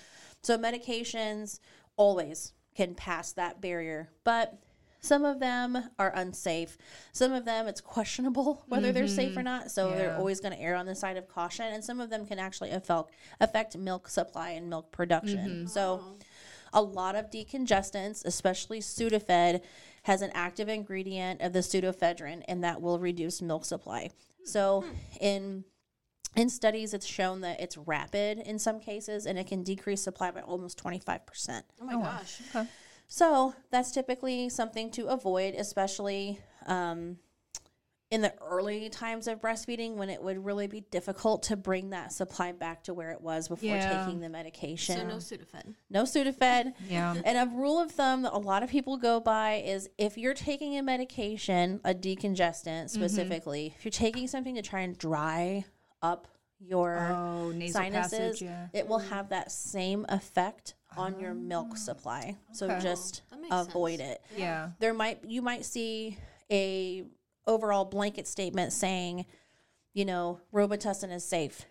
So 0.43 0.59
medications 0.59 1.61
always 1.97 2.53
can 2.75 2.95
pass 2.95 3.33
that 3.33 3.61
barrier, 3.61 4.09
but 4.25 4.59
some 5.01 5.25
of 5.25 5.39
them 5.39 5.79
are 5.99 6.13
unsafe. 6.17 6.77
Some 7.13 7.33
of 7.33 7.45
them 7.45 7.69
it's 7.69 7.81
questionable 7.81 8.65
whether 8.69 8.93
they're 8.93 9.07
safe 9.07 9.33
or 9.33 9.41
mm-hmm. 9.41 9.45
not. 9.45 9.71
So 9.71 9.91
they're 9.91 10.17
always 10.17 10.41
going 10.41 10.53
to 10.53 10.61
err 10.61 10.75
on 10.75 10.87
the 10.87 10.95
side 10.95 11.17
of 11.17 11.29
caution, 11.29 11.67
and 11.67 11.85
some 11.85 12.01
of 12.01 12.11
them 12.11 12.27
can 12.27 12.39
actually 12.39 12.71
affect 12.71 13.11
affect 13.41 13.77
milk 13.77 14.09
supply 14.09 14.51
and 14.51 14.69
milk 14.69 14.91
production. 14.91 15.39
Mm-hmm. 15.39 15.67
So 15.67 16.01
oh. 16.03 16.17
a 16.73 16.83
lot 16.83 17.15
of 17.15 17.31
decongestants, 17.31 18.25
especially 18.25 18.81
Sudafed, 18.81 19.61
has 20.07 20.23
an 20.23 20.31
active 20.35 20.69
ingredient 20.69 21.41
of 21.41 21.53
the 21.53 21.59
pseudoephedrine, 21.59 22.45
and 22.47 22.63
that 22.63 22.81
will 22.81 23.01
reduce 23.01 23.43
milk 23.43 23.65
supply. 23.65 24.09
So 24.45 24.85
in 25.21 25.65
in 26.37 26.49
studies, 26.49 26.95
it's 26.95 27.07
shown 27.07 27.41
that 27.41 27.61
it's 27.61 27.77
rapid 27.77 28.39
in 28.39 28.61
some 28.61 28.79
cases, 28.79 29.27
and 29.27 29.37
it 29.37 29.49
can 29.49 29.65
decrease 29.65 30.03
supply 30.03 30.31
by 30.31 30.43
almost 30.43 30.79
twenty 30.79 31.01
five 31.01 31.27
percent. 31.27 31.67
Oh 31.81 31.87
my 31.87 31.95
gosh. 31.95 32.41
Okay. 32.55 32.69
So 33.09 33.55
that's 33.73 33.91
typically 33.91 34.49
something 34.49 34.93
to 34.93 35.07
avoid, 35.09 35.55
especially 35.55 36.39
um, 36.67 37.19
in 38.11 38.21
the 38.21 38.33
early 38.41 38.89
times 38.89 39.27
of 39.27 39.41
breastfeeding 39.41 39.95
when 39.97 40.09
it 40.09 40.23
would 40.23 40.45
really 40.45 40.69
be 40.69 40.81
difficult 40.81 41.43
to 41.43 41.57
bring 41.57 41.91
that 41.91 42.13
supply 42.13 42.53
back 42.53 42.85
to 42.85 42.95
where 42.95 43.11
it 43.11 43.21
was 43.21 43.49
before 43.49 43.69
Yeah. 43.69 44.05
taking 44.05 44.21
the 44.21 44.29
medication. 44.29 44.97
So 44.97 45.07
no 45.07 45.17
Sudafed. 45.17 45.75
no 45.91 46.05
Sudafed. 46.05 46.73
Yeah. 46.89 47.17
And 47.25 47.37
a 47.37 47.53
rule 47.53 47.81
of 47.81 47.91
thumb 47.91 48.23
that 48.23 48.33
a 48.33 48.39
lot 48.39 48.63
of 48.63 48.71
people 48.71 48.97
go 48.97 49.19
by 49.19 49.55
is 49.55 49.89
if 49.99 50.17
you're 50.17 50.35
taking 50.35 50.79
a 50.79 50.83
medication, 50.83 51.81
a 51.85 51.95
decongestant 51.95 52.85
mm-hmm. 52.85 52.87
specifically, 52.87 53.75
if 53.77 53.85
you're 53.85 53.91
taking 53.91 54.29
something 54.29 54.55
to 54.55 54.63
try 54.63 54.81
and 54.81 54.97
dry 54.97 55.65
up 56.01 56.29
your 56.61 56.97
Oh, 56.99 57.51
nasal 57.51 57.83
sinuses, 57.83 58.19
passage. 58.19 58.43
Yeah. 58.43 58.69
it 58.73 58.87
will 58.87 59.01
have 59.01 59.31
that 59.31 59.51
same 59.51 60.07
effect 60.09 60.75
on 60.97 61.19
your 61.19 61.33
oh, 61.33 61.35
milk 61.35 61.77
supply. 61.77 62.37
So 62.53 62.79
just 62.79 63.23
avoid 63.51 63.99
sense. 63.99 64.13
it. 64.13 64.23
Yeah. 64.39 64.71
There 64.79 64.95
might 64.95 65.25
you 65.25 65.43
might 65.43 65.65
see 65.65 66.17
a 66.51 67.05
overall 67.47 67.85
blanket 67.85 68.27
statement 68.27 68.73
saying, 68.73 69.27
you 69.95 70.05
know, 70.05 70.41
Robitussin 70.53 71.13
is 71.13 71.25
safe. 71.25 71.65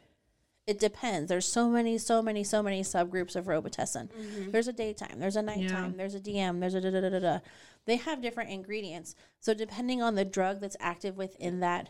It 0.65 0.79
depends. 0.79 1.29
There's 1.29 1.47
so 1.47 1.69
many, 1.69 1.97
so 1.99 2.21
many, 2.23 2.43
so 2.43 2.63
many 2.63 2.81
subgroups 2.81 3.35
of 3.35 3.45
Robitussin. 3.45 4.09
Mm-hmm. 4.09 4.51
There's 4.51 4.67
a 4.67 4.73
daytime, 4.73 5.19
there's 5.19 5.35
a 5.35 5.43
nighttime, 5.43 5.95
there's 5.95 6.15
a 6.15 6.19
DM, 6.19 6.59
there's 6.59 6.73
a 6.73 6.81
da 6.81 6.89
da 6.89 7.01
da 7.01 7.09
da 7.09 7.19
da. 7.19 7.39
They 7.85 7.97
have 7.97 8.21
different 8.21 8.49
ingredients. 8.49 9.15
So 9.39 9.53
depending 9.53 10.01
on 10.01 10.15
the 10.15 10.25
drug 10.25 10.61
that's 10.61 10.77
active 10.79 11.17
within 11.17 11.59
that 11.59 11.89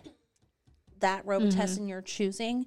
that 0.99 1.25
mm-hmm. 1.25 1.47
Robitussin 1.47 1.87
you're 1.87 2.01
choosing, 2.01 2.65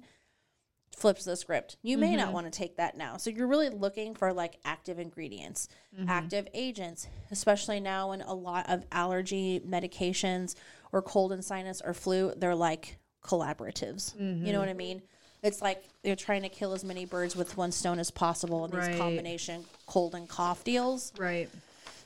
flips 0.95 1.23
the 1.23 1.35
script. 1.35 1.77
You 1.81 1.97
may 1.97 2.15
not 2.15 2.25
mm-hmm. 2.25 2.33
want 2.33 2.51
to 2.51 2.57
take 2.57 2.77
that 2.77 2.97
now. 2.97 3.17
So 3.17 3.29
you're 3.29 3.47
really 3.47 3.69
looking 3.69 4.15
for 4.15 4.33
like 4.33 4.57
active 4.65 4.99
ingredients, 4.99 5.69
active 6.07 6.47
agents, 6.53 7.07
especially 7.31 7.79
now 7.79 8.09
when 8.09 8.21
a 8.21 8.33
lot 8.33 8.69
of 8.69 8.83
allergy 8.91 9.61
medications 9.67 10.55
or 10.91 11.01
cold 11.01 11.31
and 11.31 11.43
sinus 11.43 11.81
or 11.83 11.93
flu, 11.93 12.33
they're 12.37 12.55
like 12.55 12.97
collaboratives. 13.23 14.13
You 14.19 14.53
know 14.53 14.59
what 14.59 14.69
I 14.69 14.73
mean? 14.73 15.01
It's 15.41 15.61
like 15.61 15.83
they're 16.03 16.15
trying 16.15 16.41
to 16.41 16.49
kill 16.49 16.73
as 16.73 16.83
many 16.83 17.05
birds 17.05 17.35
with 17.35 17.55
one 17.55 17.71
stone 17.71 17.99
as 17.99 18.11
possible 18.11 18.65
in 18.65 18.71
these 18.71 18.97
combination 18.97 19.63
cold 19.85 20.15
and 20.15 20.27
cough 20.27 20.63
deals. 20.63 21.13
Right. 21.17 21.49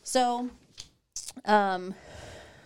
So, 0.04 0.50
um, 1.46 1.96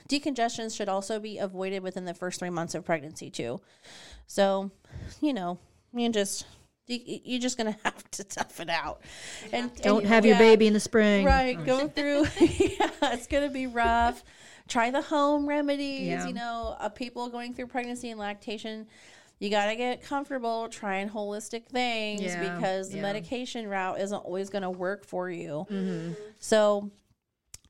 decongestions 0.10 0.76
should 0.76 0.90
also 0.90 1.20
be 1.20 1.38
avoided 1.38 1.84
within 1.84 2.06
the 2.06 2.14
first 2.14 2.40
three 2.40 2.50
months 2.50 2.76
of 2.76 2.84
pregnancy 2.84 3.30
too. 3.30 3.62
So, 4.26 4.72
you 5.22 5.34
know, 5.34 5.58
you 5.94 6.10
just 6.10 6.46
you, 6.88 7.00
you're 7.06 7.40
just 7.40 7.58
gonna 7.58 7.78
have 7.86 8.12
to 8.12 8.24
tough 8.24 8.60
it 8.60 8.70
out, 8.70 9.02
and 9.54 9.74
Don't 9.82 10.00
and- 10.02 10.08
have 10.10 10.26
your 10.26 10.38
baby 10.38 10.68
in 10.68 10.74
the 10.74 10.80
spring. 10.80 11.26
right. 11.26 11.64
Go 11.66 11.88
through. 11.88 12.24
yeah, 12.40 12.90
it's 13.14 13.28
gonna 13.28 13.50
be 13.50 13.68
rough. 13.68 14.24
Try 14.68 14.92
the 14.92 15.02
home 15.02 15.48
remedies. 15.48 16.08
Yeah. 16.08 16.28
You 16.28 16.34
know, 16.34 16.76
uh, 16.80 16.90
people 16.90 17.30
going 17.30 17.54
through 17.54 17.68
pregnancy 17.68 18.10
and 18.10 18.20
lactation, 18.20 18.88
you 19.40 19.50
got 19.50 19.68
to 19.68 19.76
get 19.76 20.04
comfortable 20.04 20.68
trying 20.70 21.10
holistic 21.10 21.68
things 21.68 22.22
Yeah, 22.22 22.56
because 22.56 22.90
the 22.90 23.02
medication 23.02 23.68
route 23.68 24.00
isn't 24.00 24.18
always 24.18 24.50
going 24.50 24.64
to 24.64 24.70
work 24.70 25.06
for 25.06 25.30
you. 25.30 25.68
Mm-hmm. 25.70 26.14
So 26.40 26.92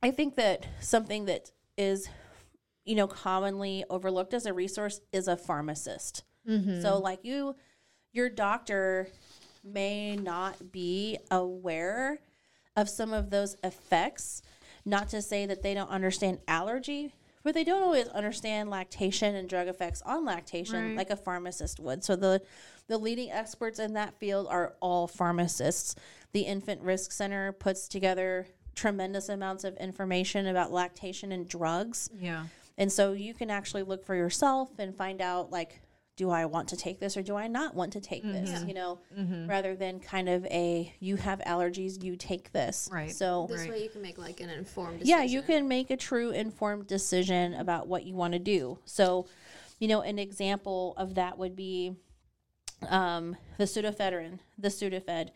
I 0.02 0.12
think 0.12 0.36
that 0.36 0.66
something 0.80 1.26
that 1.26 1.52
is, 1.78 2.10
you 2.86 2.96
know, 2.96 3.08
commonly 3.08 3.84
overlooked 3.90 4.34
as 4.34 4.46
a 4.46 4.54
resource 4.54 5.02
is 5.12 5.28
a 5.28 5.36
pharmacist. 5.36 6.24
Mm-hmm. 6.48 6.82
So, 6.82 7.00
like 7.00 7.24
you, 7.24 7.56
your 8.14 8.30
doctor 8.30 9.10
may 9.64 10.16
not 10.16 10.72
be 10.72 11.18
aware 11.30 12.20
of 12.76 12.90
some 12.90 13.12
of 13.12 13.30
those 13.30 13.58
effects. 13.64 14.42
Not 14.88 15.10
to 15.10 15.22
say 15.22 15.46
that 15.46 15.62
they 15.62 15.74
don't 15.74 15.90
understand 15.90 16.40
allergy, 16.48 17.14
but 17.44 17.54
they 17.54 17.64
don't 17.66 17.84
always 17.84 18.08
understand 18.08 18.70
lactation 18.70 19.36
and 19.36 19.48
drug 19.50 19.68
effects 19.68 20.02
on 20.04 20.24
lactation 20.26 20.82
Right. 20.90 20.98
like 20.98 21.10
a 21.10 21.16
pharmacist 21.18 21.80
would. 21.80 22.04
So 22.04 22.16
the 22.16 22.42
the 22.88 22.98
leading 22.98 23.30
experts 23.30 23.80
in 23.80 23.94
that 23.94 24.14
field 24.18 24.48
are 24.50 24.76
all 24.80 25.08
pharmacists. 25.08 25.94
The 26.32 26.44
Infant 26.44 26.82
Risk 26.82 27.12
Center 27.12 27.52
puts 27.52 27.90
together 27.90 28.48
tremendous 28.76 29.28
amounts 29.28 29.66
of 29.66 29.76
information 29.76 30.48
about 30.48 30.72
lactation 30.72 31.34
and 31.34 31.48
drugs. 31.50 32.10
Yeah. 32.18 32.46
And 32.78 32.90
so 32.90 33.12
you 33.12 33.34
can 33.34 33.50
actually 33.50 33.84
look 33.84 34.06
for 34.06 34.16
yourself 34.16 34.70
and 34.80 34.96
find 34.96 35.20
out 35.22 35.52
like, 35.52 35.82
do 36.18 36.32
I 36.32 36.46
want 36.46 36.68
to 36.70 36.76
take 36.76 37.00
this 37.00 37.16
or 37.16 37.22
do 37.22 37.36
I 37.36 37.48
not 37.48 37.76
want 37.76 37.94
to 37.94 38.02
take 38.02 38.24
this? 38.24 38.64
You 38.66 38.74
know, 38.74 39.00
rather 39.48 39.76
than 39.76 40.00
kind 40.00 40.28
of 40.28 40.46
a 40.48 40.94
you 41.00 41.16
have 41.16 41.40
allergies, 41.42 42.04
you 42.04 42.16
take 42.18 42.52
this. 42.52 42.90
Right. 42.92 43.12
So 43.12 43.46
This 43.50 43.62
Right. 43.62 43.70
way 43.70 43.84
you 43.84 43.90
can 43.90 44.02
make 44.02 44.18
like 44.18 44.42
an 44.42 44.50
informed 44.50 45.00
decision. 45.00 45.18
yeah, 45.20 45.24
you 45.24 45.42
can 45.44 45.68
make 45.68 45.90
a 45.92 45.96
true 45.98 46.32
informed 46.32 46.88
decision 46.88 47.54
about 47.54 47.88
what 47.88 48.04
you 48.04 48.16
want 48.16 48.34
to 48.34 48.40
do. 48.40 48.80
So, 48.84 49.28
you 49.80 49.88
know, 49.88 50.02
an 50.02 50.18
example 50.20 50.96
of 50.98 51.16
that 51.16 51.38
would 51.38 51.56
be 51.56 51.96
um, 52.90 53.38
the 53.58 53.64
pseudoephedrine, 53.66 54.40
the 54.58 54.68
Sudafed, 54.70 55.30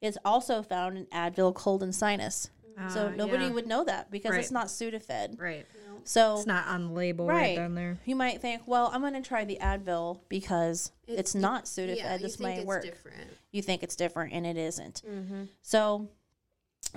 is 0.00 0.18
also 0.24 0.62
found 0.62 0.96
in 0.96 1.06
Advil 1.06 1.52
cold 1.54 1.82
and 1.82 1.94
sinus. 1.94 2.50
So 2.92 3.08
Ah, 3.12 3.16
nobody 3.16 3.44
yeah. 3.46 3.50
would 3.50 3.66
know 3.66 3.84
that 3.84 4.10
because 4.10 4.32
Right. 4.32 4.40
it's 4.40 4.50
not 4.50 4.66
Sudafed. 4.68 5.40
Right. 5.40 5.66
So 6.04 6.36
It's 6.36 6.46
not 6.46 6.66
on 6.68 6.86
the 6.88 6.92
label 6.92 7.26
right, 7.26 7.36
Right. 7.36 7.56
down 7.56 7.74
there. 7.74 7.98
you 8.06 8.16
might 8.16 8.40
think, 8.40 8.62
well, 8.66 8.90
I'm 8.94 9.00
going 9.00 9.14
to 9.14 9.20
try 9.20 9.44
the 9.44 9.58
Advil 9.60 10.20
because 10.28 10.92
It- 11.06 11.18
it's 11.18 11.34
not 11.34 11.64
Sudafed. 11.64 11.96
Yeah, 11.96 12.14
you 12.14 12.20
this 12.20 12.36
think 12.36 12.48
might 12.48 12.58
it's 12.58 12.66
work. 12.66 12.82
different. 12.84 13.30
You 13.52 13.62
think 13.62 13.82
it's 13.82 13.96
different, 13.96 14.32
and 14.32 14.46
it 14.46 14.56
isn't. 14.56 15.02
Mm-hmm. 15.06 15.44
So, 15.62 16.08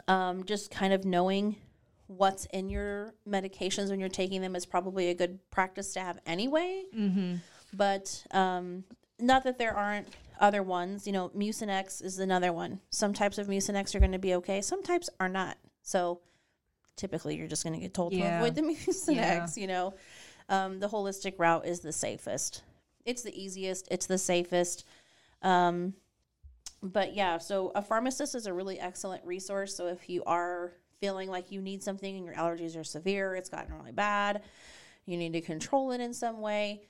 um, 0.07 0.43
just 0.45 0.71
kind 0.71 0.93
of 0.93 1.03
knowing 1.05 1.55
what's 2.07 2.45
in 2.47 2.69
your 2.69 3.13
medications 3.27 3.89
when 3.89 3.99
you're 3.99 4.09
taking 4.09 4.41
them 4.41 4.55
is 4.55 4.65
probably 4.65 5.09
a 5.09 5.13
good 5.13 5.39
practice 5.49 5.93
to 5.93 5.99
have 6.01 6.19
anyway. 6.25 6.83
Mm-hmm. 6.95 7.35
But 7.73 8.25
um, 8.31 8.83
not 9.19 9.43
that 9.45 9.57
there 9.57 9.73
aren't 9.75 10.07
other 10.39 10.61
ones. 10.63 11.05
You 11.07 11.13
know, 11.13 11.29
Mucinex 11.29 12.03
is 12.03 12.19
another 12.19 12.51
one. 12.51 12.79
Some 12.89 13.13
types 13.13 13.37
of 13.37 13.47
Mucinex 13.47 13.95
are 13.95 13.99
going 13.99 14.11
to 14.11 14.19
be 14.19 14.33
okay. 14.35 14.61
Some 14.61 14.83
types 14.83 15.09
are 15.19 15.29
not. 15.29 15.57
So 15.83 16.21
typically, 16.95 17.35
you're 17.37 17.47
just 17.47 17.63
going 17.63 17.73
to 17.73 17.79
get 17.79 17.93
told 17.93 18.13
Yeah. 18.13 18.31
to 18.39 18.45
avoid 18.45 18.55
the 18.55 18.61
Mucinex. 18.73 19.15
Yeah. 19.15 19.47
You 19.55 19.67
know, 19.67 19.93
um, 20.49 20.79
the 20.79 20.87
holistic 20.89 21.35
route 21.37 21.65
is 21.65 21.79
the 21.79 21.91
safest. 21.93 22.63
It's 23.05 23.23
the 23.23 23.35
easiest. 23.41 23.87
It's 23.91 24.05
the 24.05 24.17
safest. 24.17 24.85
Um, 25.41 25.93
but 26.83 27.13
yeah, 27.15 27.37
so 27.37 27.71
a 27.75 27.81
pharmacist 27.81 28.35
is 28.35 28.45
a 28.47 28.53
really 28.53 28.79
excellent 28.79 29.23
resource. 29.25 29.75
So 29.75 29.87
if 29.87 30.09
you 30.09 30.23
are 30.25 30.73
feeling 30.99 31.29
like 31.29 31.51
you 31.51 31.61
need 31.61 31.81
something 31.83 32.15
and 32.15 32.25
your 32.25 32.35
allergies 32.35 32.79
are 32.79 32.83
severe, 32.83 33.35
it's 33.35 33.49
gotten 33.49 33.73
really 33.75 33.91
bad, 33.91 34.41
you 35.05 35.17
need 35.17 35.33
to 35.33 35.41
control 35.41 35.91
it 35.91 36.01
in 36.01 36.13
some 36.13 36.41
way, 36.41 36.81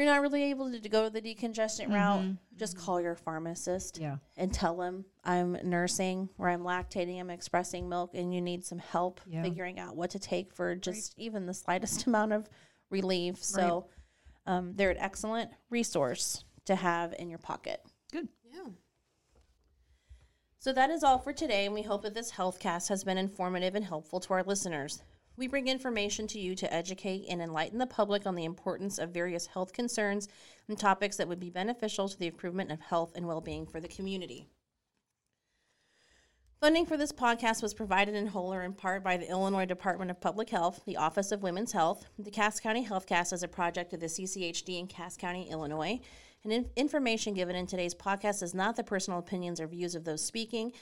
you're 0.00 0.10
not 0.12 0.22
really 0.22 0.44
able 0.50 0.70
to 0.72 0.88
go 0.88 1.08
the 1.10 1.20
decongestant 1.20 1.92
route, 1.92 2.36
just 2.56 2.76
call 2.76 3.00
your 3.00 3.14
pharmacist 3.14 3.98
Yeah. 3.98 4.16
and 4.36 4.52
tell 4.52 4.76
them 4.76 5.04
I'm 5.24 5.58
nursing 5.62 6.30
or 6.38 6.48
I'm 6.48 6.62
lactating, 6.62 7.20
I'm 7.20 7.28
expressing 7.30 7.88
milk, 7.88 8.12
and 8.14 8.32
you 8.34 8.40
need 8.40 8.64
some 8.64 8.78
help 8.78 9.20
Yeah. 9.26 9.42
figuring 9.42 9.78
out 9.78 9.96
what 9.96 10.10
to 10.10 10.18
take 10.18 10.54
for 10.54 10.74
just 10.74 11.14
even 11.18 11.44
the 11.46 11.54
slightest 11.54 12.06
amount 12.06 12.32
of 12.32 12.48
relief. 12.88 13.44
So 13.44 13.86
um, 14.46 14.72
they're 14.74 14.90
an 14.90 14.98
excellent 14.98 15.50
resource 15.68 16.44
to 16.64 16.74
have 16.76 17.14
in 17.18 17.28
your 17.28 17.38
pocket. 17.38 17.82
Good. 18.10 18.28
Yeah. 18.50 18.68
So 20.58 20.72
that 20.72 20.90
is 20.90 21.02
all 21.04 21.18
for 21.18 21.32
today, 21.32 21.64
and 21.66 21.74
we 21.74 21.82
hope 21.82 22.02
that 22.02 22.14
this 22.14 22.30
health 22.30 22.58
cast 22.58 22.88
has 22.88 23.04
been 23.04 23.18
informative 23.18 23.74
and 23.74 23.84
helpful 23.84 24.20
to 24.20 24.32
our 24.34 24.42
listeners. 24.42 25.02
We 25.40 25.48
bring 25.48 25.68
information 25.68 26.26
to 26.26 26.38
you 26.38 26.54
to 26.56 26.70
educate 26.70 27.24
and 27.30 27.40
enlighten 27.40 27.78
the 27.78 27.86
public 27.86 28.26
on 28.26 28.34
the 28.34 28.44
importance 28.44 28.98
of 28.98 29.08
various 29.08 29.46
health 29.46 29.72
concerns 29.72 30.28
and 30.68 30.78
topics 30.78 31.16
that 31.16 31.28
would 31.28 31.40
be 31.40 31.48
beneficial 31.48 32.10
to 32.10 32.18
the 32.18 32.26
improvement 32.26 32.70
of 32.70 32.82
health 32.82 33.12
and 33.14 33.26
well 33.26 33.40
being 33.40 33.64
for 33.64 33.80
the 33.80 33.88
community. 33.88 34.48
Funding 36.60 36.84
for 36.84 36.98
this 36.98 37.10
podcast 37.10 37.62
was 37.62 37.72
provided 37.72 38.14
in 38.14 38.26
whole 38.26 38.52
or 38.52 38.64
in 38.64 38.74
part 38.74 39.02
by 39.02 39.16
the 39.16 39.30
Illinois 39.30 39.64
Department 39.64 40.10
of 40.10 40.20
Public 40.20 40.50
Health, 40.50 40.82
the 40.84 40.98
Office 40.98 41.32
of 41.32 41.42
Women's 41.42 41.72
Health. 41.72 42.04
The 42.18 42.30
Cass 42.30 42.60
County 42.60 42.84
Healthcast 42.84 43.32
is 43.32 43.42
a 43.42 43.48
project 43.48 43.94
of 43.94 44.00
the 44.00 44.08
CCHD 44.08 44.78
in 44.78 44.88
Cass 44.88 45.16
County, 45.16 45.48
Illinois. 45.50 46.00
And 46.44 46.52
in- 46.52 46.68
information 46.76 47.32
given 47.32 47.56
in 47.56 47.66
today's 47.66 47.94
podcast 47.94 48.42
is 48.42 48.52
not 48.52 48.76
the 48.76 48.84
personal 48.84 49.18
opinions 49.18 49.58
or 49.58 49.66
views 49.66 49.94
of 49.94 50.04
those 50.04 50.22
speaking, 50.22 50.72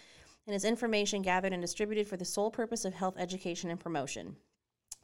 and 0.49 0.57
is 0.57 0.65
information 0.65 1.23
gathered 1.23 1.53
and 1.53 1.63
distributed 1.63 2.09
for 2.09 2.17
the 2.17 2.25
sole 2.25 2.51
purpose 2.51 2.85
of 2.85 2.95
health 2.95 3.15
education 3.19 3.71
and 3.71 3.79
promotion. 3.79 4.35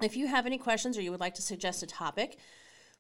If 0.03 0.17
you 0.17 0.27
have 0.27 0.47
any 0.47 0.59
questions 0.59 0.99
or 0.99 1.03
you 1.03 1.11
would 1.11 1.21
like 1.21 1.35
to 1.35 1.43
suggest 1.43 1.83
a 1.83 1.87
topic, 1.87 2.39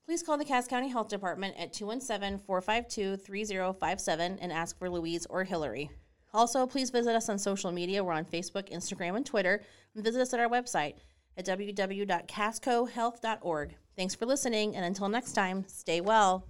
please 0.06 0.22
call 0.22 0.38
the 0.38 0.44
Cass 0.44 0.68
County 0.68 0.88
Health 0.88 1.08
Department 1.08 1.56
at 1.58 1.72
217 1.72 2.40
452 2.46 3.16
3057 3.16 4.38
and 4.40 4.52
ask 4.52 4.78
for 4.78 4.88
Louise 4.88 5.26
or 5.28 5.42
Hillary. 5.44 5.90
Also, 6.32 6.66
please 6.66 6.90
visit 6.90 7.14
us 7.14 7.28
on 7.28 7.38
social 7.38 7.72
media. 7.72 8.02
We're 8.02 8.12
on 8.12 8.24
Facebook, 8.24 8.72
Instagram, 8.72 9.16
and 9.16 9.24
Twitter. 9.24 9.62
And 9.94 10.04
visit 10.04 10.20
us 10.20 10.34
at 10.34 10.40
our 10.40 10.48
website 10.48 10.94
at 11.36 11.46
www.cascohealth.org. 11.46 13.74
Thanks 13.96 14.16
for 14.16 14.26
listening, 14.26 14.74
and 14.74 14.84
until 14.84 15.08
next 15.08 15.32
time, 15.32 15.64
stay 15.68 16.00
well. 16.00 16.48